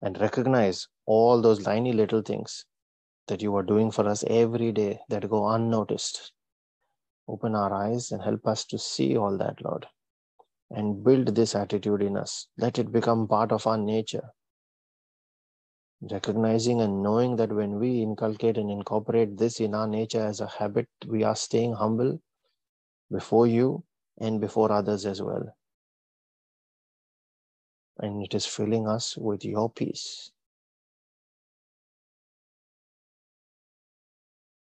and 0.02 0.20
recognize 0.20 0.88
all 1.06 1.40
those 1.40 1.62
tiny 1.62 1.92
little 1.92 2.22
things 2.22 2.64
that 3.28 3.42
you 3.42 3.54
are 3.56 3.62
doing 3.62 3.90
for 3.90 4.06
us 4.08 4.24
every 4.28 4.72
day 4.72 5.00
that 5.08 5.28
go 5.28 5.48
unnoticed. 5.48 6.32
Open 7.28 7.54
our 7.54 7.72
eyes 7.72 8.12
and 8.12 8.22
help 8.22 8.46
us 8.46 8.64
to 8.66 8.78
see 8.78 9.16
all 9.16 9.36
that, 9.38 9.62
Lord 9.62 9.86
and 10.70 11.04
build 11.04 11.34
this 11.34 11.54
attitude 11.54 12.02
in 12.02 12.16
us. 12.16 12.48
Let 12.58 12.78
it 12.78 12.92
become 12.92 13.28
part 13.28 13.52
of 13.52 13.66
our 13.66 13.78
nature. 13.78 14.30
Recognizing 16.10 16.80
and 16.80 17.02
knowing 17.02 17.36
that 17.36 17.52
when 17.52 17.78
we 17.78 18.02
inculcate 18.02 18.58
and 18.58 18.70
incorporate 18.70 19.38
this 19.38 19.60
in 19.60 19.74
our 19.74 19.86
nature 19.86 20.24
as 20.24 20.40
a 20.40 20.46
habit, 20.46 20.88
we 21.06 21.22
are 21.24 21.36
staying 21.36 21.74
humble 21.74 22.20
before 23.10 23.46
you 23.46 23.84
and 24.20 24.40
before 24.40 24.70
others 24.72 25.06
as 25.06 25.22
well. 25.22 25.56
And 27.98 28.22
it 28.22 28.34
is 28.34 28.46
filling 28.46 28.86
us 28.86 29.16
with 29.16 29.44
your 29.44 29.70
peace. 29.70 30.30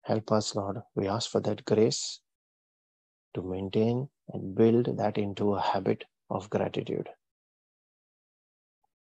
Help 0.03 0.31
us, 0.31 0.55
Lord. 0.55 0.81
We 0.95 1.07
ask 1.07 1.29
for 1.29 1.39
that 1.41 1.63
grace 1.63 2.19
to 3.33 3.41
maintain 3.41 4.09
and 4.33 4.55
build 4.55 4.97
that 4.97 5.17
into 5.17 5.53
a 5.53 5.61
habit 5.61 6.05
of 6.29 6.49
gratitude. 6.49 7.07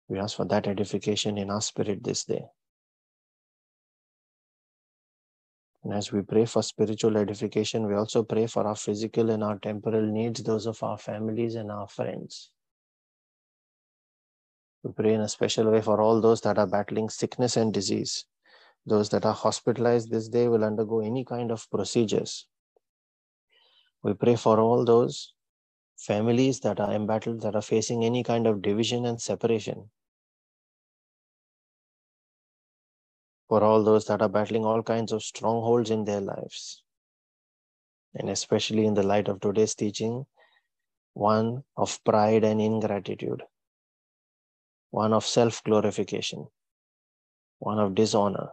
We 0.09 0.19
ask 0.19 0.35
for 0.35 0.45
that 0.45 0.67
edification 0.67 1.37
in 1.37 1.49
our 1.49 1.61
spirit 1.61 2.03
this 2.03 2.25
day. 2.25 2.45
And 5.83 5.93
as 5.93 6.11
we 6.11 6.21
pray 6.21 6.45
for 6.45 6.61
spiritual 6.63 7.15
edification, 7.17 7.87
we 7.87 7.95
also 7.95 8.23
pray 8.23 8.47
for 8.47 8.65
our 8.67 8.75
physical 8.75 9.29
and 9.29 9.43
our 9.43 9.57
temporal 9.59 10.05
needs, 10.05 10.43
those 10.43 10.65
of 10.65 10.81
our 10.83 10.97
families 10.97 11.55
and 11.55 11.71
our 11.71 11.87
friends. 11.87 12.51
We 14.83 14.91
pray 14.93 15.13
in 15.13 15.21
a 15.21 15.29
special 15.29 15.71
way 15.71 15.81
for 15.81 16.01
all 16.01 16.21
those 16.21 16.41
that 16.41 16.57
are 16.57 16.67
battling 16.67 17.09
sickness 17.09 17.57
and 17.57 17.73
disease. 17.73 18.25
Those 18.85 19.09
that 19.09 19.25
are 19.25 19.33
hospitalized 19.33 20.11
this 20.11 20.29
day 20.29 20.47
will 20.47 20.63
undergo 20.63 21.01
any 21.01 21.25
kind 21.25 21.51
of 21.51 21.69
procedures 21.69 22.47
we 24.03 24.13
pray 24.13 24.35
for 24.35 24.59
all 24.59 24.85
those 24.85 25.33
families 25.97 26.59
that 26.61 26.79
are 26.79 26.93
embattled, 26.93 27.41
that 27.41 27.55
are 27.55 27.61
facing 27.61 28.05
any 28.05 28.23
kind 28.23 28.47
of 28.47 28.61
division 28.61 29.05
and 29.05 29.21
separation. 29.21 29.89
For 33.49 33.63
all 33.63 33.83
those 33.83 34.05
that 34.05 34.21
are 34.21 34.29
battling 34.29 34.65
all 34.65 34.83
kinds 34.83 35.11
of 35.11 35.23
strongholds 35.23 35.89
in 35.89 36.05
their 36.05 36.21
lives. 36.21 36.83
And 38.13 38.29
especially 38.29 38.85
in 38.85 38.93
the 38.93 39.03
light 39.03 39.27
of 39.27 39.39
today's 39.39 39.75
teaching, 39.75 40.25
one 41.13 41.63
of 41.75 41.99
pride 42.03 42.43
and 42.43 42.61
ingratitude, 42.61 43.43
one 44.97 45.13
of 45.13 45.25
self 45.25 45.63
glorification, 45.63 46.47
one 47.59 47.77
of 47.77 47.93
dishonor, 47.93 48.47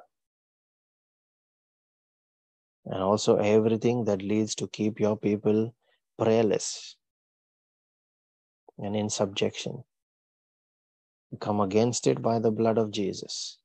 and 2.85 3.03
also 3.03 3.37
everything 3.37 4.05
that 4.05 4.21
leads 4.21 4.55
to 4.55 4.69
keep 4.69 5.01
your 5.01 5.17
people 5.17 5.75
prayerless 6.19 6.97
and 8.79 8.95
in 8.95 9.09
subjection. 9.09 9.83
We 11.31 11.39
come 11.39 11.61
against 11.63 12.07
it 12.07 12.21
by 12.21 12.39
the 12.41 12.51
blood 12.51 12.77
of 12.77 12.91
Jesus. 12.91 13.59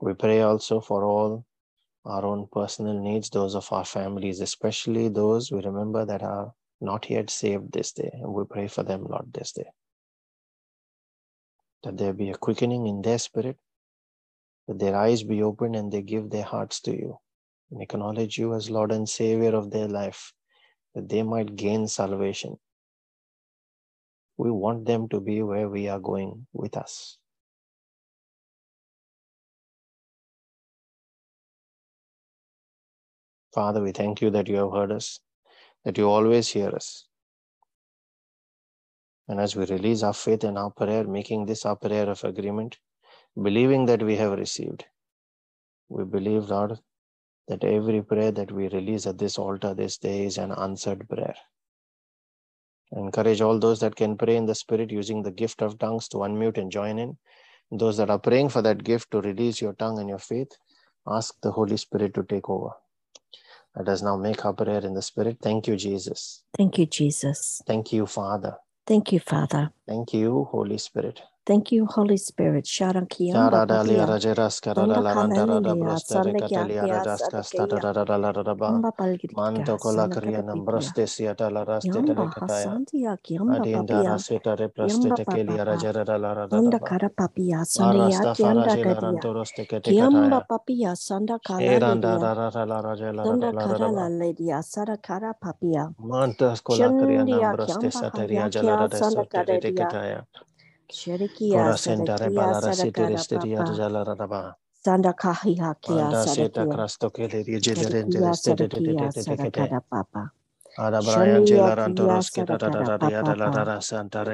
We 0.00 0.12
pray 0.14 0.40
also 0.42 0.80
for 0.80 1.04
all 1.04 1.46
our 2.04 2.26
own 2.26 2.48
personal 2.52 3.00
needs, 3.00 3.30
those 3.30 3.54
of 3.54 3.72
our 3.72 3.86
families, 3.86 4.40
especially 4.40 5.08
those 5.08 5.50
we 5.50 5.62
remember 5.62 6.04
that 6.04 6.22
are 6.22 6.52
not 6.82 7.08
yet 7.08 7.30
saved 7.30 7.72
this 7.72 7.92
day. 7.92 8.10
And 8.12 8.34
we 8.34 8.44
pray 8.44 8.68
for 8.68 8.82
them, 8.82 9.04
Lord, 9.04 9.32
this 9.32 9.52
day. 9.52 9.70
That 11.84 11.96
there 11.96 12.12
be 12.12 12.30
a 12.30 12.36
quickening 12.36 12.86
in 12.86 13.02
their 13.02 13.18
spirit, 13.18 13.56
that 14.68 14.78
their 14.78 14.96
eyes 14.96 15.22
be 15.22 15.42
opened 15.42 15.76
and 15.76 15.92
they 15.92 16.02
give 16.02 16.30
their 16.30 16.44
hearts 16.44 16.80
to 16.82 16.92
you 16.92 17.18
and 17.70 17.82
acknowledge 17.82 18.36
you 18.36 18.54
as 18.54 18.70
Lord 18.70 18.92
and 18.92 19.08
Savior 19.08 19.54
of 19.54 19.70
their 19.70 19.88
life, 19.88 20.32
that 20.94 21.08
they 21.08 21.22
might 21.22 21.56
gain 21.56 21.88
salvation. 21.88 22.58
We 24.36 24.50
want 24.50 24.84
them 24.84 25.08
to 25.08 25.20
be 25.20 25.42
where 25.42 25.68
we 25.68 25.88
are 25.88 26.00
going 26.00 26.46
with 26.52 26.76
us. 26.76 27.18
Father, 33.54 33.82
we 33.82 33.92
thank 33.92 34.22
you 34.22 34.30
that 34.30 34.48
you 34.48 34.56
have 34.56 34.72
heard 34.72 34.92
us, 34.92 35.20
that 35.84 35.98
you 35.98 36.08
always 36.08 36.48
hear 36.48 36.70
us. 36.70 37.08
And 39.28 39.40
as 39.40 39.56
we 39.56 39.64
release 39.66 40.02
our 40.02 40.14
faith 40.14 40.44
in 40.44 40.56
our 40.56 40.70
prayer, 40.70 41.04
making 41.04 41.46
this 41.46 41.64
our 41.64 41.76
prayer 41.76 42.08
of 42.10 42.24
agreement, 42.24 42.78
believing 43.40 43.86
that 43.86 44.02
we 44.02 44.16
have 44.16 44.38
received. 44.38 44.84
We 45.88 46.04
believe, 46.04 46.50
Lord, 46.50 46.78
that 47.48 47.64
every 47.64 48.02
prayer 48.02 48.32
that 48.32 48.52
we 48.52 48.68
release 48.68 49.06
at 49.06 49.18
this 49.18 49.38
altar 49.38 49.74
this 49.74 49.98
day 49.98 50.24
is 50.24 50.38
an 50.38 50.52
answered 50.52 51.08
prayer. 51.08 51.34
encourage 52.92 53.40
all 53.40 53.58
those 53.58 53.80
that 53.80 53.96
can 53.96 54.16
pray 54.16 54.36
in 54.36 54.46
the 54.46 54.54
Spirit 54.54 54.90
using 54.90 55.22
the 55.22 55.30
gift 55.30 55.62
of 55.62 55.78
tongues 55.78 56.08
to 56.08 56.18
unmute 56.18 56.58
and 56.58 56.70
join 56.70 56.98
in. 56.98 57.16
Those 57.70 57.96
that 57.96 58.10
are 58.10 58.18
praying 58.18 58.50
for 58.50 58.62
that 58.62 58.84
gift 58.84 59.10
to 59.12 59.20
release 59.20 59.60
your 59.62 59.72
tongue 59.74 59.98
and 59.98 60.08
your 60.08 60.18
faith, 60.18 60.52
ask 61.06 61.34
the 61.42 61.52
Holy 61.52 61.76
Spirit 61.78 62.14
to 62.14 62.22
take 62.22 62.48
over. 62.50 62.70
Let 63.76 63.88
us 63.88 64.02
now 64.02 64.16
make 64.16 64.44
our 64.44 64.52
prayer 64.52 64.84
in 64.84 64.94
the 64.94 65.02
Spirit. 65.02 65.38
Thank 65.40 65.66
you, 65.66 65.76
Jesus. 65.76 66.42
Thank 66.56 66.78
you, 66.78 66.86
Jesus. 66.86 67.62
Thank 67.66 67.92
you, 67.92 68.06
Father. 68.06 68.56
Thank 68.86 69.12
you, 69.12 69.20
Father. 69.20 69.70
Thank 69.88 70.12
you, 70.12 70.44
Holy 70.50 70.78
Spirit. 70.78 71.22
Thank 71.44 71.72
you, 71.72 71.86
Holy 71.86 72.18
Spirit. 72.18 72.66
Manto 79.34 79.78
cola 79.78 80.06
Adinda 80.06 80.14
raseta 80.14 80.54
Kiamba 89.82 90.46
Eranda 91.58 92.18
ledia, 94.08 94.62
cola 94.62 94.96
karedia. 100.92 101.48
tekataya. 101.48 101.48
Sherikia, 101.48 101.52
Corasenta 101.52 102.16
sadakia, 102.16 102.18
rebalara 102.18 102.72
sadakara 102.72 103.24
sitiristia 103.26 103.38
papa. 103.38 103.74
jalaraba. 103.74 104.54
Sanda 104.84 105.12
Manda 105.88 106.26
seta 106.26 106.66
sadakia. 106.66 106.74
crasto 106.74 107.10
che 107.10 107.28
le 107.28 107.42
rigenerente 107.42 108.18
Shadikia 108.18 108.28
reste 108.28 108.54
de 108.54 108.64
Sadakia 108.64 109.10
Sadakada 109.24 109.80
Papa. 109.88 110.32
Ada 110.76 111.00
Shani 111.00 111.42
Brian 111.42 111.44
Jela 111.46 111.74
ya 111.74 111.74
Rantoros 111.76 112.30
kia 112.32 112.46
Kita 112.46 112.58
da 112.58 112.70
da 112.70 112.70
da 112.70 112.98
da 112.98 113.10
da 113.10 113.22
da 113.22 113.50
da 113.50 113.64
da 113.64 113.80
Santa 113.80 114.24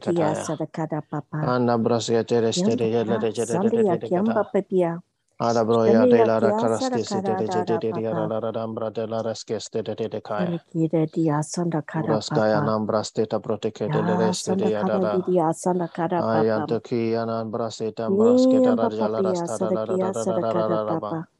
Cataya. 0.00 0.34
sarakara 0.34 1.02
papa. 1.10 1.42
Anda 1.42 1.78
Brasia 1.78 2.24
Teres 2.26 2.62
de 2.62 2.76
Kiamba 2.76 2.90
de 2.90 2.90
pa 3.04 3.18
de 3.18 3.32
de 3.32 3.46
sanda 3.50 3.82
ya 3.82 3.96
de 3.98 3.98
de 3.98 4.10
kiamba 4.10 4.44
Cata. 4.44 4.46
papia. 4.52 5.00
Ada 5.40 5.64
Broya 5.64 6.06
Shandi 6.06 6.10
de 6.10 6.24
ya 6.24 6.26
la 6.26 6.40
kia 6.40 6.54
Carastis 6.54 7.12
de 7.12 7.20
sarakara 7.20 7.36
de 7.36 7.48
de 7.48 7.64
dada 7.66 7.78
de 7.78 7.92
de 7.92 8.14
papa. 8.14 8.22
la 8.28 8.40
Radambra 8.40 8.90
de 8.92 9.06
la 9.06 9.22
Resques 9.22 9.70
de 9.72 9.82
de 9.82 10.08
de 10.08 10.20
Kaya. 10.22 10.52
Sanda 10.52 10.58
kia 10.70 11.06
dia 11.14 11.42
sanda 11.42 11.82
kada 11.82 12.18
Uraskaya 12.18 12.60
papa. 12.60 12.62
Nambrasteta 12.62 13.40
Proteke 13.40 13.90
de 13.90 14.02
Ya 14.02 14.14
Reste 14.16 14.56
de 14.56 14.66
sanda 14.66 14.72
kada 14.72 15.06
Yadada. 15.06 15.22
dia 15.26 15.52
sanda 15.54 15.88
kada 15.88 16.22
papa. 16.24 16.66
Ayantaki 16.68 17.14
Anambraseta 17.16 18.10
Mbrasketa 18.10 18.76
Kiamba 18.78 18.78
Rajala 18.78 19.22
papia 19.22 19.46
Rasta 19.46 19.48
sanda 19.48 19.78
kia 19.78 20.12
sarakara 20.14 20.80
Raba. 20.86 20.86
papa. 20.86 21.18
Shanda 21.18 21.18
kia 21.18 21.18
Marasta 21.18 21.18
sanda 21.18 21.33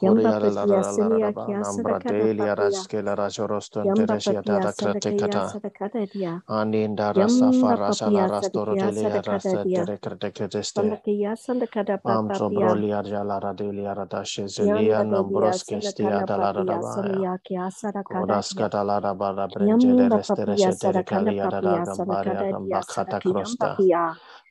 Nambra 0.00 1.64
Sarakada 1.64 2.04
delia 2.04 2.36
Papia, 2.36 2.54
raske 2.56 3.02
la 3.02 3.14
rajoroston 3.16 3.84
Kiamba 3.84 3.94
teresia 3.94 4.42
da 4.42 4.54
Papia, 4.58 4.60
da 4.60 4.70
Sadakaya 4.70 4.72
kratekata. 4.72 5.42
Sarakada 5.42 6.12
Dia, 6.12 6.42
Aninda 6.48 7.12
rasa 7.14 7.52
Kiamba 7.52 7.54
farasa 7.54 8.12
la 8.12 8.26
Papia, 8.26 8.26
rastoro 8.26 8.32
Sadakia 8.32 8.76
delia 8.76 8.92
Sarakada 8.92 9.22
rasa 9.22 9.62
Dia, 9.62 9.66
terekreteste. 9.66 10.62
Sandakia 10.62 11.36
Sandakada 11.36 11.98
Amtro 12.04 12.28
Papia, 12.28 12.50
brolia 12.52 13.02
jala 13.04 13.40
radelia 13.40 13.94
radashe 13.96 14.48
zelia 14.48 14.58
Kianda 14.58 15.04
Dadia, 15.04 15.04
nambros 15.04 15.64
kestia 15.64 15.66
Sandakana 15.66 16.24
dalara 16.24 16.34
Papia, 16.34 16.64
dabaya. 16.66 16.82
Sandia 16.82 17.38
Kia 17.44 17.70
Sarakada 17.70 18.04
Kodas 18.12 18.50
Dia, 18.50 18.54
katalada 18.54 19.14
bada 19.16 19.48
brengele 19.48 19.70
Kiamba 19.70 20.08
restere 20.10 20.28
Papia, 20.28 20.56
setere 20.58 20.72
Sarakana 20.72 21.04
kalia 21.04 21.48
da 21.48 21.60
Papia, 21.60 21.84
gambaria 21.84 22.44
gambakata 22.46 22.82
Sadakiam 22.82 23.56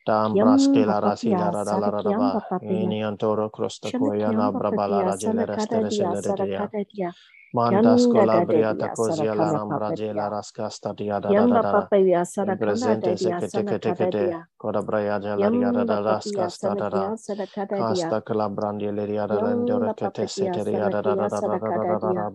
crosta. 0.06 0.34
Papia, 0.34 0.46
Dambras 0.46 0.68
Kiamba 0.68 0.74
kela 0.74 1.02
rasila 1.02 1.52
radalara 1.52 2.04
sadakiamba 2.04 2.04
daba. 2.04 2.42
papia, 2.50 2.70
Ini 2.70 3.04
antoro 3.04 3.50
crosta 3.50 3.92
koyana 3.92 4.52
kiamba 4.52 4.60
brabala 4.60 5.04
rajele 5.04 5.46
restere 5.46 5.90
sadakada 5.92 6.84
dia, 6.94 7.12
Mantas 7.54 8.08
kianda 8.08 8.12
kola 8.12 8.34
da 8.34 8.46
da 8.46 8.48
briata 8.48 8.90
kozia 8.90 9.36
la 9.36 9.52
sadakanda 9.52 9.52
rambrajela 9.52 10.30
papia, 10.30 10.30
raskasta 10.30 10.94
dia 10.96 11.20
da 11.20 11.34
da 11.34 11.48
da 11.48 11.60
da. 11.60 11.90
papia, 11.90 12.22
In 12.44 12.58
sadakanda 12.58 13.02
da 13.02 13.16
presente 13.16 13.18
se 13.18 13.26
dia, 13.26 13.40
kete 13.40 13.64
kete 13.64 13.92
sanakada 13.92 13.96
kete. 14.12 14.28
dia, 14.28 14.48
Koda 14.58 14.82
braya 14.82 15.20
jala 15.22 15.52
dia 15.52 15.72
da 15.72 15.84
kiamba 15.84 15.86
da 15.86 16.02
papia, 16.02 16.48
raskasta 16.48 16.76
da 16.78 16.90
da. 16.90 17.14
sanakia, 17.14 17.18
sadakada 17.18 17.84
dia, 17.88 18.14
Casta 18.14 18.22
calabrandileria 18.22 19.28
kiamba 19.28 19.94
dell'endorecate 19.96 20.28
papia, 20.28 20.28
seteria 20.28 20.90
da 20.90 21.02
da 21.02 21.16
da 21.16 21.28
da 21.30 21.42
da 21.42 21.58
da 21.60 21.72
da 21.72 21.86
da 21.86 22.00
da 22.00 22.32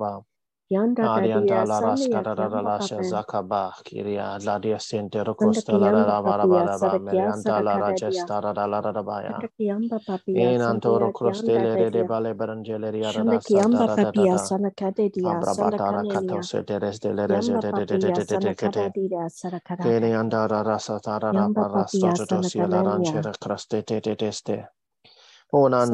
ba. 0.67 0.75
kianda 0.75 1.09
da 1.15 1.27
Arianta 1.27 1.27
dia, 1.29 1.67
la 1.67 1.81
rasca 1.81 2.23
da 2.23 2.35
da 2.35 2.49
da 2.49 2.61
kiamba 2.61 2.63
lascia 2.63 3.01
papia, 3.01 3.03
zakaba, 3.03 3.73
kiria 3.85 4.39
la 4.45 4.59
dia 4.59 4.79
sentero 4.79 5.35
costa 5.37 5.79
la 5.79 5.91
da 5.93 6.05
sandakiamba 6.05 6.13
da 6.13 6.23
ba 6.23 6.37
da 6.39 6.47
ba 6.47 6.63
papia, 6.63 6.67
da 6.67 6.79
ba, 6.79 6.99
sadakia, 7.01 7.01
merianta 7.01 7.63
la 7.63 7.79
ragesta 7.79 8.41
da 8.41 8.53
da 8.53 8.67
la 8.67 8.81
da 8.83 8.93
da 8.93 9.03
ba 9.03 9.23
ya. 9.23 9.49
sandakiamba 9.57 9.99
papia, 10.07 10.53
In 10.53 10.61
antoro 10.63 11.11
crostele 11.13 11.77
de 11.77 12.05
bale 12.05 12.35
berangeleria 12.35 13.13
da 13.13 13.25
da 13.25 13.41
da 13.41 13.87
da 13.87 13.97
da 13.97 14.13
da 14.13 14.27
papia, 14.27 14.29
da. 14.29 14.49
sanakada 14.49 15.09
dia, 15.13 15.43
Abrabatara 15.43 15.45
sandakanenia, 15.45 16.03
cato 16.07 16.43
seteres 16.43 17.01
de 17.01 17.13
le 17.13 17.27
rege 17.27 17.59
Yamba 17.59 17.61
de 17.61 17.73
de 17.73 17.87
de 17.87 17.99
de 17.99 18.13
de 18.13 18.25
de 18.27 18.71
de 18.71 18.91
dida 18.91 19.29
sarakada 19.31 19.85
Kene 19.85 20.15
andara 20.17 20.65
rasa 20.65 21.01
tara 21.01 21.33
Yamba 21.33 21.65
rapa 21.65 21.69
rasto 21.69 22.13
papia 22.13 22.15
toto 22.15 22.43
sia 22.43 22.67
la 22.69 22.83
sanakanania. 22.83 22.83
rancera 22.83 23.33
craste 23.41 23.83
te 23.85 24.01
te 24.01 24.17
teste. 24.17 24.69
Ona 25.57 25.87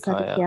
kaya. 0.00 0.42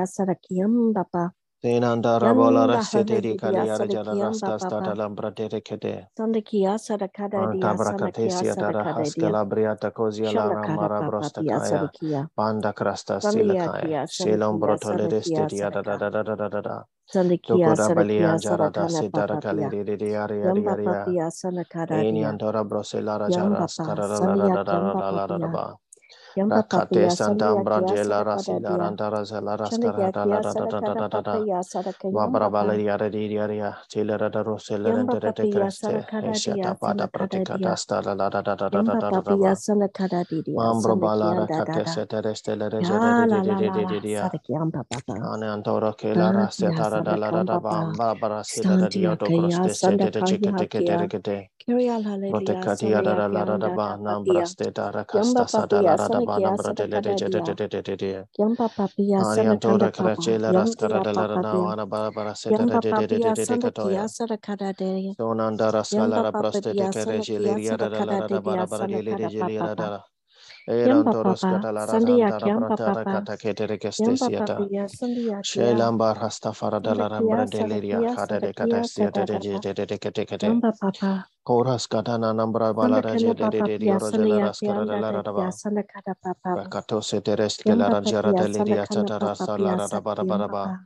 papa. 0.93 1.33
Enandara 1.63 2.33
bolara 2.35 2.79
Kianda 2.79 2.81
sete 2.81 3.19
hale 3.19 3.21
di 3.21 3.35
didia 3.35 3.35
kaliara 3.35 3.87
jala 3.89 4.15
sarakiamba 4.15 4.19
raska 4.19 4.59
stata 4.59 4.93
papa. 4.93 4.95
lambrate 4.95 5.49
de 5.49 5.61
kete. 5.61 6.07
Sandakia 6.17 6.77
sarakara 6.79 7.47
dia 7.51 7.77
sanakia 7.77 8.43
Antabracatesia 8.43 8.57
dara 8.57 8.85
haskela 8.95 9.45
briata 9.45 9.91
kozia 9.91 10.33
la 10.33 10.49
Shalakara 10.49 10.49
ramara 10.49 10.99
papa 10.99 11.05
brosta 11.05 11.43
kaya. 11.45 11.91
sarakia. 11.95 12.29
Banda 12.37 12.73
crasta 12.73 13.21
silakaya. 13.21 13.91
Sandiakia, 13.91 14.07
Shelom 14.09 14.59
Sadakia, 14.59 14.59
brotoledes 14.59 15.31
de 15.33 15.45
Sadakia, 15.45 15.47
dia 15.47 15.71
da 15.71 15.81
da 15.83 15.97
da 15.97 16.09
da 16.09 16.23
da 16.23 16.35
da 16.35 16.49
da 16.49 16.61
da. 16.61 16.83
Sandikia, 17.07 17.75
Tokora 17.75 17.77
Sadakia, 17.77 17.95
balian 17.95 18.41
la 26.35 26.45
la 26.45 26.45
la 26.45 26.45
la 26.45 26.45
la 26.45 26.45
la 26.45 26.45
la 26.45 26.45
la 26.45 26.51
la 26.51 26.51
Rakate 26.51 27.09
papaya 27.09 27.11
Santambra 27.11 27.83
sandia 27.83 27.85
Jela 27.85 28.23
kia 28.25 28.25
Rasila 28.25 28.77
sadakadia. 28.77 28.79
Rantara 28.79 29.25
Zela 29.25 29.57
Chandia 29.65 30.13
Raskarata 30.13 30.23
kia 30.23 30.39
La 30.41 30.41
Da 30.41 30.53
Da 30.53 30.67
Da 30.67 30.81
Da 30.81 30.95
Da 30.95 30.95
sadakada 30.95 31.09
Da 31.09 31.21
Da 31.21 31.45
papaya 31.45 31.63
sadaka 31.63 32.09
Babra 32.11 32.49
yamba 32.49 32.51
pa. 32.59 32.71
Balaria 32.75 32.97
Ridia 32.99 33.75
Chila 33.89 34.17
Rada 34.19 34.43
Rosela 34.43 34.91
Yamba 34.91 35.17
Rentere 35.19 35.33
papaya 35.35 35.71
Creste 35.73 36.07
Eshata 36.21 36.77
Pada. 36.79 37.07
Pratikata 37.09 37.75
Stala 37.77 38.15
La 38.17 38.29
Da 38.29 38.41
Da 38.41 38.55
Da 38.55 38.69
Da 38.69 38.83
Da 38.83 38.95
Da 38.95 39.11
Da 39.11 39.21
Da 39.21 39.37
Da 39.37 39.55
Mambro 40.55 40.97
Balara 40.97 41.47
sanakianda 41.47 41.63
da 41.65 41.77
Kate 41.77 41.85
da. 41.85 41.95
Setere 41.95 42.35
Stella 42.35 42.69
Rejere 42.69 43.13
Ya 43.15 43.25
la 43.25 43.41
la 43.43 43.59
la 43.59 43.81
la 43.83 44.01
Ridia 44.01 44.07
sadaki 44.07 44.53
yamba 44.53 44.83
papa. 44.89 45.17
Ane 45.21 45.47
Antora 45.49 45.93
Kela 45.97 46.31
Rasetara 46.33 47.03
Da 47.03 47.43
Da 47.43 47.43
sadakamba 47.45 47.61
pa. 47.69 47.93
Bamba 47.93 48.15
Barasila 48.19 48.77
Sandia 48.77 48.77
Radioto 48.79 49.29
kaya 49.29 49.69
Croste 49.69 49.75
Sete 49.75 50.11
sandakaya 50.13 50.65
Chikete 50.67 50.67
kia. 50.75 51.09
Kete 51.09 51.49
Kiria 51.59 52.01
hallelujah 52.03 52.67
Protekatia 52.73 53.03
da 53.03 53.15
da 53.15 53.27
la 53.27 53.45
da 53.45 53.57
da 53.57 53.69
ba 53.69 53.97
nambra 53.97 54.45
papia. 54.45 54.45
steta 54.45 54.91
Yamba 55.13 55.45
rakasta 55.45 55.47
sada 55.47 55.81
la 55.83 55.95
da 55.97 56.18
da 56.19 56.25
ba 56.27 56.39
sanakia 56.39 56.57
nambra 56.57 56.73
de 56.75 56.87
de 56.87 57.01
de 57.01 57.15
de 57.17 57.41
de 57.55 57.67
de 57.83 57.97
de 57.97 58.25
Yamba 58.39 58.69
papia 58.69 59.23
Ani 59.23 59.45
sanakanda 59.45 59.47
antora 59.47 59.91
papa. 59.97 60.25
krachela 60.31 60.53
raskara 60.53 60.99
Yamdia 60.99 61.03
de 61.03 61.13
la 61.13 61.27
da 61.27 61.37
da 61.39 61.49
papa 61.49 61.71
ana 61.71 61.85
bara 61.87 62.11
bara 62.11 62.35
seta 62.35 62.65
de 62.67 62.75
Yamba 62.75 62.81
papia 62.83 63.35
sanda 63.37 63.71
kia 63.71 64.07
sara 64.09 64.37
kada 64.37 64.73
de. 64.73 65.15
Yamba 65.91 66.23
ra 66.23 66.31
papa 66.31 66.33
prostete 66.33 66.73
dia 66.73 66.91
kere 66.91 67.21
sanda 67.21 67.25
kia 67.35 67.59
jeliria 67.59 67.63
sara 67.63 67.89
da 67.89 67.89
da 67.89 68.01
la 68.03 68.15
kada 68.17 68.29
da 68.29 68.29
de 68.29 68.39
da 70.69 70.77
bara 70.77 70.85
dia 70.85 70.93
bara 70.93 71.03
sanda 71.03 71.13
geli 71.13 71.13
de 71.13 71.13
kada 71.13 71.13
jeli 71.13 71.13
da 71.13 71.13
papa. 71.13 71.13
da 71.13 71.13
Era 71.13 71.13
Yamba 71.13 71.15
antoros 71.15 71.43
papa 71.43 71.49
kata 71.49 71.71
la 71.73 71.85
ra 71.85 71.99
sandia 71.99 71.99
santa 71.99 72.39
ra 72.39 72.51
kiamba 72.51 72.77
prata 72.77 72.91
ra 72.93 73.05
papa. 73.05 73.15
kata 73.15 73.37
kete 73.37 73.67
re 73.69 73.77
Yamba 73.99 74.29
kestesiata 74.29 74.55
papia 74.57 74.87
sandia 74.89 75.43
kia. 75.51 75.89
Shelambar 75.91 76.17
hastafara 76.19 76.81
Sanda 76.83 76.95
la 76.95 77.09
rambra 77.09 77.47
deliria 77.47 78.05
kata 78.09 78.39
sara 78.39 78.39
de 78.41 78.53
kata 78.53 78.83
kia 78.83 78.83
stia 78.83 79.11
de 79.11 79.23
tada 79.23 79.25
de 79.25 79.39
da 79.39 79.47
de 79.59 79.59
da. 79.63 79.63
de 79.73 79.73
de 79.85 79.97
kete 79.99 80.25
kete 80.27 80.49
Yamba 80.49 80.71
papa. 80.79 81.25
Koras 81.47 81.87
kata 81.89 82.17
na 82.19 82.33
nambra 82.33 82.73
Sanda 82.81 83.03
balara 83.03 83.11
kana 83.11 83.35
jede 83.35 83.49
de 83.49 83.61
papa 83.61 83.67
de 83.67 83.79
de 83.79 83.79
pia 83.79 83.97
oro 83.97 84.11
jela 84.11 84.39
sandia 84.39 84.41
raskara 84.41 84.85
de 84.87 84.97
kianda 84.97 84.99
la 84.99 85.11
da 85.11 85.17
ra 85.17 85.23
da 85.23 85.33
ba 85.33 85.47
dia 85.47 85.51
sanda 85.51 85.83
kada 85.83 86.15
papa. 86.23 86.53
Rakato 86.57 87.01
se 87.03 87.21
terest 87.21 87.63
ke 87.65 87.75
la 87.75 87.89
rajara 87.89 88.33
papia 88.33 88.41
de 88.41 88.47
sanda 88.47 88.77
liria 88.77 88.87
kana 88.87 89.09
chata 89.09 89.19
papa 89.19 89.47
rasa 89.49 89.57
la 89.57 89.75
pia 89.75 89.77
ra 89.77 89.87
da 89.87 89.99
sara 89.99 90.01
bara 90.01 90.25
bara 90.25 90.47
kiamba 90.49 90.77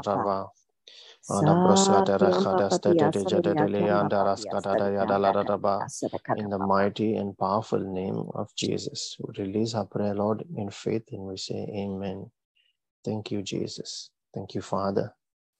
In 1.28 1.44
the 6.50 6.58
mighty 6.58 7.16
and 7.16 7.36
powerful 7.38 7.78
name 7.80 8.24
of 8.34 8.54
Jesus, 8.56 9.16
we 9.20 9.44
release 9.44 9.74
our 9.74 9.84
prayer, 9.86 10.14
Lord, 10.14 10.44
in 10.56 10.70
faith, 10.70 11.04
and 11.12 11.22
we 11.22 11.36
say, 11.36 11.68
Amen. 11.76 12.30
Thank 13.04 13.30
you, 13.32 13.42
Jesus. 13.42 14.10
Thank 14.34 14.54
you, 14.54 14.62
Father. 14.62 15.14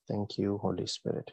Thank 0.08 0.38
you, 0.38 0.58
Holy 0.58 0.86
Spirit. 0.86 1.32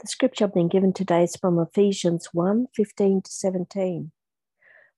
The 0.00 0.08
scripture 0.08 0.48
being 0.48 0.68
given 0.68 0.92
today 0.92 1.24
is 1.24 1.36
from 1.36 1.58
Ephesians 1.58 2.28
1 2.32 2.66
15 2.74 3.22
to 3.22 3.30
17. 3.32 4.10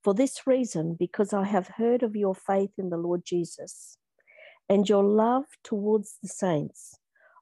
For 0.04 0.14
this 0.14 0.46
reason, 0.46 0.96
because 0.98 1.32
I 1.34 1.44
have 1.46 1.68
heard 1.78 2.02
of 2.02 2.14
your 2.16 2.34
faith 2.34 2.70
in 2.78 2.90
the 2.90 2.96
Lord 2.98 3.22
Jesus 3.24 3.96
and 4.70 4.88
your 4.88 5.02
love 5.02 5.46
towards 5.64 6.16
the 6.22 6.28
saints, 6.28 6.96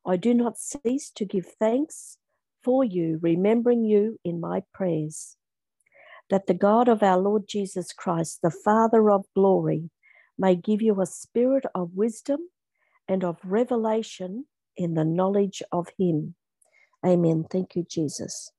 I 0.07 0.17
do 0.17 0.33
not 0.33 0.57
cease 0.57 1.11
to 1.11 1.27
give 1.27 1.47
thanks 1.61 2.17
for 2.65 2.83
you, 2.83 3.19
remembering 3.23 3.85
you 3.85 4.19
in 4.25 4.41
my 4.41 4.63
prayers. 4.73 5.37
That 6.31 6.47
the 6.47 6.55
God 6.55 6.89
of 6.89 7.03
our 7.03 7.19
Lord 7.19 7.45
Jesus 7.47 7.93
Christ, 7.93 8.41
the 8.43 8.51
Father 8.51 9.11
of 9.11 9.27
glory, 9.35 9.91
may 10.39 10.57
give 10.57 10.81
you 10.81 11.01
a 11.01 11.07
spirit 11.07 11.67
of 11.75 11.91
wisdom 11.95 12.41
and 13.07 13.23
of 13.23 13.37
revelation 13.45 14.47
in 14.77 14.95
the 14.95 15.05
knowledge 15.05 15.63
of 15.71 15.89
him. 15.99 16.35
Amen. 17.05 17.45
Thank 17.51 17.77
you, 17.77 17.85
Jesus. 17.91 18.53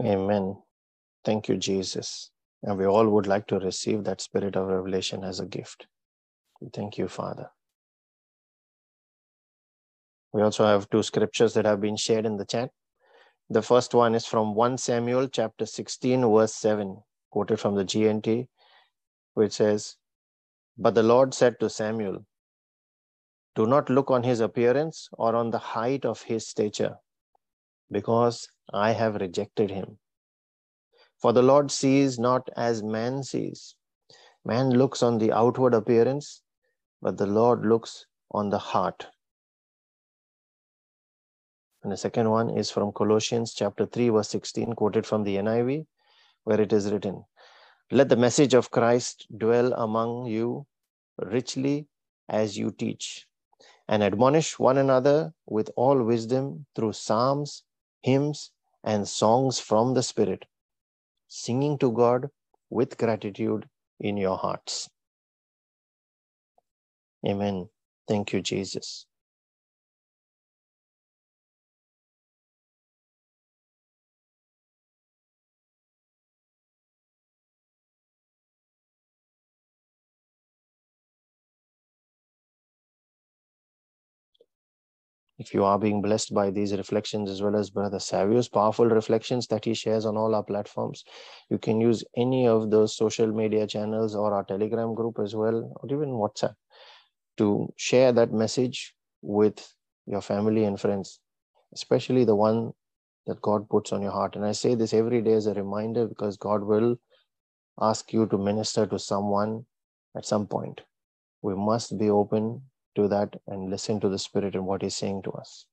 Amen. 0.00 0.56
Thank 1.24 1.48
you, 1.48 1.58
Jesus. 1.58 2.30
And 2.62 2.78
we 2.78 2.86
all 2.86 3.08
would 3.08 3.26
like 3.26 3.46
to 3.48 3.58
receive 3.58 4.04
that 4.04 4.22
spirit 4.22 4.56
of 4.56 4.68
revelation 4.68 5.24
as 5.24 5.40
a 5.40 5.46
gift. 5.46 5.86
Thank 6.70 6.98
you, 6.98 7.08
Father. 7.08 7.50
We 10.32 10.42
also 10.42 10.64
have 10.64 10.88
two 10.88 11.02
scriptures 11.02 11.54
that 11.54 11.66
have 11.66 11.80
been 11.80 11.96
shared 11.96 12.24
in 12.24 12.36
the 12.36 12.44
chat. 12.44 12.70
The 13.50 13.62
first 13.62 13.94
one 13.94 14.14
is 14.14 14.24
from 14.24 14.54
1 14.54 14.78
Samuel 14.78 15.28
chapter 15.28 15.66
16, 15.66 16.22
verse 16.22 16.54
7, 16.54 17.02
quoted 17.30 17.60
from 17.60 17.74
the 17.74 17.84
GNT, 17.84 18.48
which 19.34 19.52
says, 19.52 19.96
But 20.78 20.94
the 20.94 21.02
Lord 21.02 21.34
said 21.34 21.60
to 21.60 21.68
Samuel, 21.68 22.24
Do 23.54 23.66
not 23.66 23.90
look 23.90 24.10
on 24.10 24.22
his 24.22 24.40
appearance 24.40 25.08
or 25.12 25.34
on 25.34 25.50
the 25.50 25.58
height 25.58 26.04
of 26.04 26.22
his 26.22 26.48
stature, 26.48 26.96
because 27.90 28.48
I 28.72 28.92
have 28.92 29.16
rejected 29.16 29.70
him. 29.70 29.98
For 31.20 31.32
the 31.32 31.42
Lord 31.42 31.70
sees 31.70 32.18
not 32.18 32.48
as 32.56 32.82
man 32.82 33.22
sees. 33.22 33.76
Man 34.44 34.70
looks 34.70 35.02
on 35.02 35.18
the 35.18 35.32
outward 35.32 35.74
appearance, 35.74 36.41
but 37.02 37.18
the 37.18 37.26
Lord 37.26 37.66
looks 37.66 38.06
on 38.30 38.48
the 38.48 38.58
heart. 38.58 39.08
And 41.82 41.90
the 41.90 41.96
second 41.96 42.30
one 42.30 42.56
is 42.56 42.70
from 42.70 42.92
Colossians 42.92 43.54
chapter 43.54 43.86
3, 43.86 44.10
verse 44.10 44.28
16, 44.28 44.74
quoted 44.74 45.04
from 45.04 45.24
the 45.24 45.36
NIV, 45.36 45.84
where 46.44 46.60
it 46.60 46.72
is 46.72 46.92
written, 46.92 47.24
Let 47.90 48.08
the 48.08 48.16
message 48.16 48.54
of 48.54 48.70
Christ 48.70 49.26
dwell 49.36 49.72
among 49.72 50.26
you 50.26 50.66
richly 51.18 51.88
as 52.28 52.56
you 52.56 52.70
teach, 52.70 53.26
and 53.88 54.02
admonish 54.04 54.60
one 54.60 54.78
another 54.78 55.34
with 55.46 55.70
all 55.74 56.00
wisdom 56.00 56.66
through 56.76 56.92
psalms, 56.92 57.64
hymns, 58.02 58.52
and 58.84 59.08
songs 59.08 59.58
from 59.58 59.94
the 59.94 60.04
Spirit, 60.04 60.44
singing 61.26 61.78
to 61.78 61.90
God 61.90 62.30
with 62.70 62.96
gratitude 62.96 63.68
in 63.98 64.16
your 64.16 64.36
hearts. 64.36 64.88
Amen. 67.26 67.68
Thank 68.06 68.32
you, 68.32 68.40
Jesus. 68.42 69.06
if 85.38 85.52
you 85.52 85.62
are 85.62 85.78
being 85.78 86.00
blessed 86.00 86.32
by 86.32 86.48
these 86.50 86.72
reflections 86.74 87.28
as 87.28 87.42
well 87.42 87.54
as 87.54 87.68
brother 87.68 87.98
savio's 87.98 88.48
powerful 88.48 88.86
reflections 88.86 89.46
that 89.46 89.62
he 89.66 89.74
shares 89.74 90.06
on 90.06 90.16
all 90.16 90.34
our 90.34 90.42
platforms 90.42 91.04
you 91.50 91.58
can 91.58 91.80
use 91.82 92.02
any 92.16 92.46
of 92.48 92.70
those 92.70 92.96
social 92.96 93.26
media 93.26 93.66
channels 93.66 94.14
or 94.14 94.32
our 94.32 94.44
telegram 94.44 94.94
group 94.94 95.18
as 95.18 95.34
well 95.36 95.70
or 95.76 95.86
even 95.94 96.10
whatsapp 96.22 96.54
to 97.38 97.72
share 97.76 98.12
that 98.12 98.32
message 98.32 98.94
with 99.22 99.74
your 100.06 100.20
family 100.20 100.64
and 100.64 100.80
friends 100.80 101.20
especially 101.74 102.24
the 102.24 102.34
one 102.34 102.72
that 103.26 103.40
god 103.40 103.68
puts 103.68 103.92
on 103.92 104.02
your 104.02 104.12
heart 104.12 104.36
and 104.36 104.44
i 104.44 104.52
say 104.52 104.74
this 104.74 104.92
every 104.92 105.20
day 105.22 105.32
as 105.32 105.46
a 105.46 105.54
reminder 105.54 106.06
because 106.06 106.36
god 106.36 106.62
will 106.62 106.96
ask 107.80 108.12
you 108.12 108.26
to 108.26 108.36
minister 108.36 108.86
to 108.86 108.98
someone 108.98 109.64
at 110.16 110.26
some 110.26 110.46
point 110.46 110.80
we 111.42 111.54
must 111.54 111.98
be 111.98 112.08
open 112.08 112.62
to 112.94 113.08
that 113.08 113.34
and 113.46 113.70
listen 113.70 114.00
to 114.00 114.08
the 114.08 114.18
Spirit 114.18 114.54
and 114.54 114.66
what 114.66 114.82
He's 114.82 114.96
saying 114.96 115.22
to 115.22 115.32
us. 115.32 115.66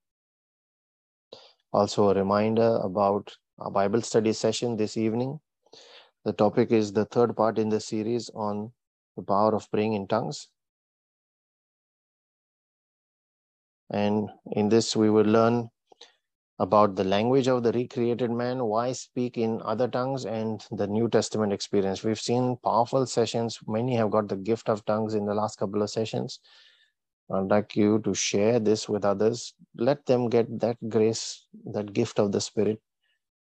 Also, 1.71 2.09
a 2.09 2.15
reminder 2.15 2.79
about 2.83 3.35
our 3.59 3.69
Bible 3.69 4.01
study 4.01 4.33
session 4.33 4.75
this 4.75 4.97
evening. 4.97 5.39
The 6.25 6.33
topic 6.33 6.71
is 6.71 6.91
the 6.91 7.05
third 7.05 7.35
part 7.35 7.59
in 7.59 7.69
the 7.69 7.79
series 7.79 8.29
on 8.33 8.71
the 9.15 9.21
power 9.21 9.53
of 9.55 9.69
praying 9.71 9.93
in 9.93 10.07
tongues. 10.07 10.47
And 13.91 14.29
in 14.51 14.69
this, 14.69 14.95
we 14.95 15.09
will 15.09 15.25
learn 15.25 15.69
about 16.59 16.95
the 16.95 17.03
language 17.03 17.47
of 17.47 17.63
the 17.63 17.71
recreated 17.71 18.29
man, 18.29 18.65
why 18.65 18.91
speak 18.91 19.37
in 19.37 19.61
other 19.63 19.87
tongues, 19.87 20.25
and 20.25 20.65
the 20.71 20.87
New 20.87 21.07
Testament 21.07 21.53
experience. 21.53 22.03
We've 22.03 22.19
seen 22.19 22.57
powerful 22.63 23.05
sessions. 23.05 23.59
Many 23.67 23.95
have 23.95 24.11
got 24.11 24.27
the 24.27 24.35
gift 24.35 24.69
of 24.69 24.85
tongues 24.85 25.13
in 25.15 25.25
the 25.25 25.33
last 25.33 25.57
couple 25.57 25.81
of 25.81 25.89
sessions. 25.89 26.39
I'd 27.31 27.49
like 27.49 27.75
you 27.75 27.99
to 27.99 28.13
share 28.13 28.59
this 28.59 28.89
with 28.89 29.05
others. 29.05 29.53
Let 29.75 30.05
them 30.05 30.29
get 30.29 30.59
that 30.59 30.77
grace, 30.89 31.45
that 31.65 31.93
gift 31.93 32.19
of 32.19 32.31
the 32.31 32.41
Spirit 32.41 32.81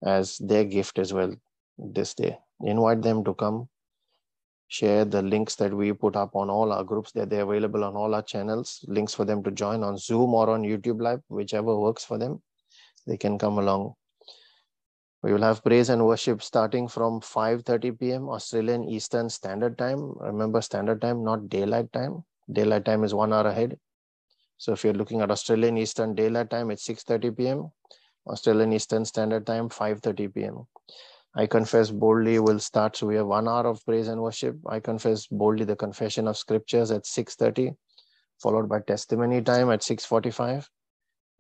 as 0.05 0.39
their 0.39 0.65
gift 0.65 0.99
as 0.99 1.13
well 1.13 1.35
this 1.79 2.15
day. 2.15 2.39
Invite 2.61 3.03
them 3.03 3.25
to 3.25 3.35
come 3.35 3.69
share 4.69 5.05
the 5.05 5.23
links 5.23 5.55
that 5.57 5.73
we 5.73 5.93
put 5.93 6.17
up 6.17 6.35
on 6.35 6.51
all 6.51 6.73
our 6.73 6.85
groups. 6.85 7.13
That 7.13 7.31
they're 7.31 7.43
available 7.43 7.85
on 7.85 7.97
all 7.97 8.15
our 8.15 8.23
channels. 8.23 8.85
Links 8.89 9.15
for 9.15 9.25
them 9.25 9.43
to 9.45 9.51
join 9.51 9.83
on 9.83 9.99
zoom 9.99 10.35
or 10.35 10.51
on 10.51 10.63
youtube 10.63 11.01
live 11.01 11.21
whichever 11.29 11.79
works 11.79 12.05
for 12.05 12.19
them. 12.19 12.43
They 13.07 13.17
can 13.17 13.39
come 13.39 13.59
along. 13.59 13.95
We 15.23 15.33
will 15.33 15.43
have 15.43 15.65
praise 15.65 15.89
and 15.89 16.07
worship 16.07 16.43
starting 16.43 16.87
from 16.89 17.21
5.30 17.21 17.99
p.m 17.99 18.29
australian 18.29 18.85
eastern 18.85 19.31
standard 19.31 19.79
time. 19.79 20.13
Remember 20.21 20.61
standard 20.61 21.01
time 21.01 21.25
not 21.25 21.49
daylight 21.49 21.93
time. 21.93 22.25
Daylight 22.53 22.85
time 22.85 23.05
is 23.05 23.15
one 23.15 23.33
hour 23.33 23.47
ahead. 23.47 23.79
So 24.59 24.73
if 24.73 24.85
you're 24.85 24.95
looking 24.95 25.21
at 25.21 25.31
australian 25.31 25.77
eastern 25.77 26.15
daylight 26.15 26.51
time 26.51 26.71
it's 26.71 26.87
6.30 26.87 27.37
p.m 27.37 27.71
australian 28.27 28.73
eastern 28.73 29.05
standard 29.05 29.47
time 29.47 29.69
5.30 29.69 30.35
p.m 30.35 30.67
I 31.37 31.47
confess 31.47 31.91
boldly 31.91 32.39
will 32.39 32.61
start. 32.61 32.97
So 32.97 33.07
we 33.07 33.17
have 33.17 33.27
one 33.27 33.49
hour 33.49 33.67
of 33.67 33.85
praise 33.85 34.09
and 34.09 34.21
worship. 34.21 34.57
I 34.67 34.81
confess 34.81 35.27
boldly 35.27 35.65
the 35.65 35.77
confession 35.77 36.29
of 36.29 36.37
scriptures 36.37 36.91
at 36.91 37.05
6.30, 37.05 37.75
followed 38.41 38.69
by 38.69 38.81
testimony 38.81 39.43
time 39.43 39.71
at 39.71 39.81
6.45 39.81 40.69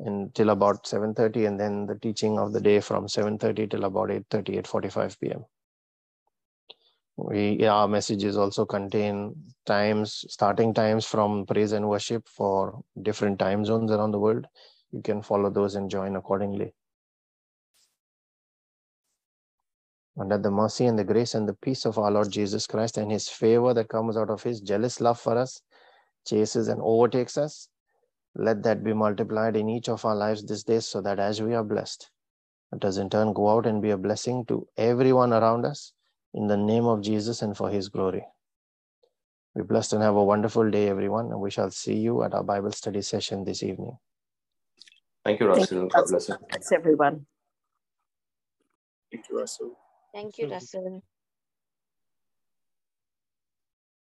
until 0.00 0.50
about 0.50 0.84
7.30 0.84 1.46
and 1.46 1.60
then 1.60 1.86
the 1.86 1.94
teaching 1.94 2.38
of 2.38 2.52
the 2.52 2.60
day 2.60 2.80
from 2.80 3.06
7.30 3.06 3.70
till 3.70 3.84
about 3.84 4.08
8.30, 4.08 4.62
8.45 4.64 5.20
p.m. 5.20 5.44
We, 7.16 7.64
our 7.64 7.86
messages 7.86 8.36
also 8.36 8.66
contain 8.66 9.36
times, 9.66 10.24
starting 10.28 10.74
times 10.74 11.06
from 11.06 11.46
praise 11.46 11.70
and 11.70 11.88
worship 11.88 12.26
for 12.26 12.82
different 13.00 13.38
time 13.38 13.64
zones 13.64 13.92
around 13.92 14.10
the 14.10 14.18
world. 14.18 14.46
You 14.90 15.00
can 15.00 15.22
follow 15.22 15.50
those 15.50 15.76
and 15.76 15.88
join 15.88 16.16
accordingly. 16.16 16.74
And 20.16 20.30
that 20.30 20.42
the 20.42 20.50
mercy 20.50 20.86
and 20.86 20.98
the 20.98 21.04
grace 21.04 21.34
and 21.34 21.48
the 21.48 21.54
peace 21.54 21.84
of 21.86 21.98
our 21.98 22.10
Lord 22.10 22.30
Jesus 22.30 22.66
Christ 22.66 22.98
and 22.98 23.10
his 23.10 23.28
favor 23.28 23.74
that 23.74 23.88
comes 23.88 24.16
out 24.16 24.30
of 24.30 24.42
his 24.42 24.60
jealous 24.60 25.00
love 25.00 25.20
for 25.20 25.36
us 25.36 25.60
chases 26.26 26.68
and 26.68 26.80
overtakes 26.82 27.36
us. 27.38 27.68
Let 28.36 28.62
that 28.64 28.82
be 28.84 28.92
multiplied 28.92 29.56
in 29.56 29.68
each 29.68 29.88
of 29.88 30.04
our 30.04 30.14
lives 30.16 30.44
this 30.44 30.64
day 30.64 30.80
so 30.80 31.00
that 31.02 31.18
as 31.18 31.42
we 31.42 31.54
are 31.54 31.64
blessed, 31.64 32.10
let 32.72 32.84
us 32.84 32.96
in 32.96 33.10
turn 33.10 33.32
go 33.32 33.50
out 33.50 33.66
and 33.66 33.82
be 33.82 33.90
a 33.90 33.96
blessing 33.96 34.44
to 34.46 34.66
everyone 34.76 35.32
around 35.32 35.64
us 35.64 35.92
in 36.34 36.48
the 36.48 36.56
name 36.56 36.86
of 36.86 37.02
Jesus 37.02 37.42
and 37.42 37.56
for 37.56 37.70
his 37.70 37.88
glory. 37.88 38.24
Be 39.56 39.62
blessed 39.62 39.92
and 39.94 40.02
have 40.02 40.16
a 40.16 40.24
wonderful 40.24 40.68
day, 40.70 40.88
everyone, 40.88 41.26
and 41.26 41.40
we 41.40 41.50
shall 41.50 41.70
see 41.70 41.94
you 41.96 42.24
at 42.24 42.34
our 42.34 42.42
Bible 42.42 42.72
study 42.72 43.02
session 43.02 43.44
this 43.44 43.62
evening. 43.62 43.98
Thank 45.24 45.40
you, 45.40 45.46
Russell. 45.46 45.88
God 45.88 46.04
bless 46.08 46.28
you. 46.28 46.36
Thanks, 46.50 46.72
everyone. 46.72 47.26
Thank 49.12 49.26
you, 49.30 49.38
Russell. 49.38 49.76
Thank 50.14 50.38
you, 50.38 50.48
Russell. 50.48 51.02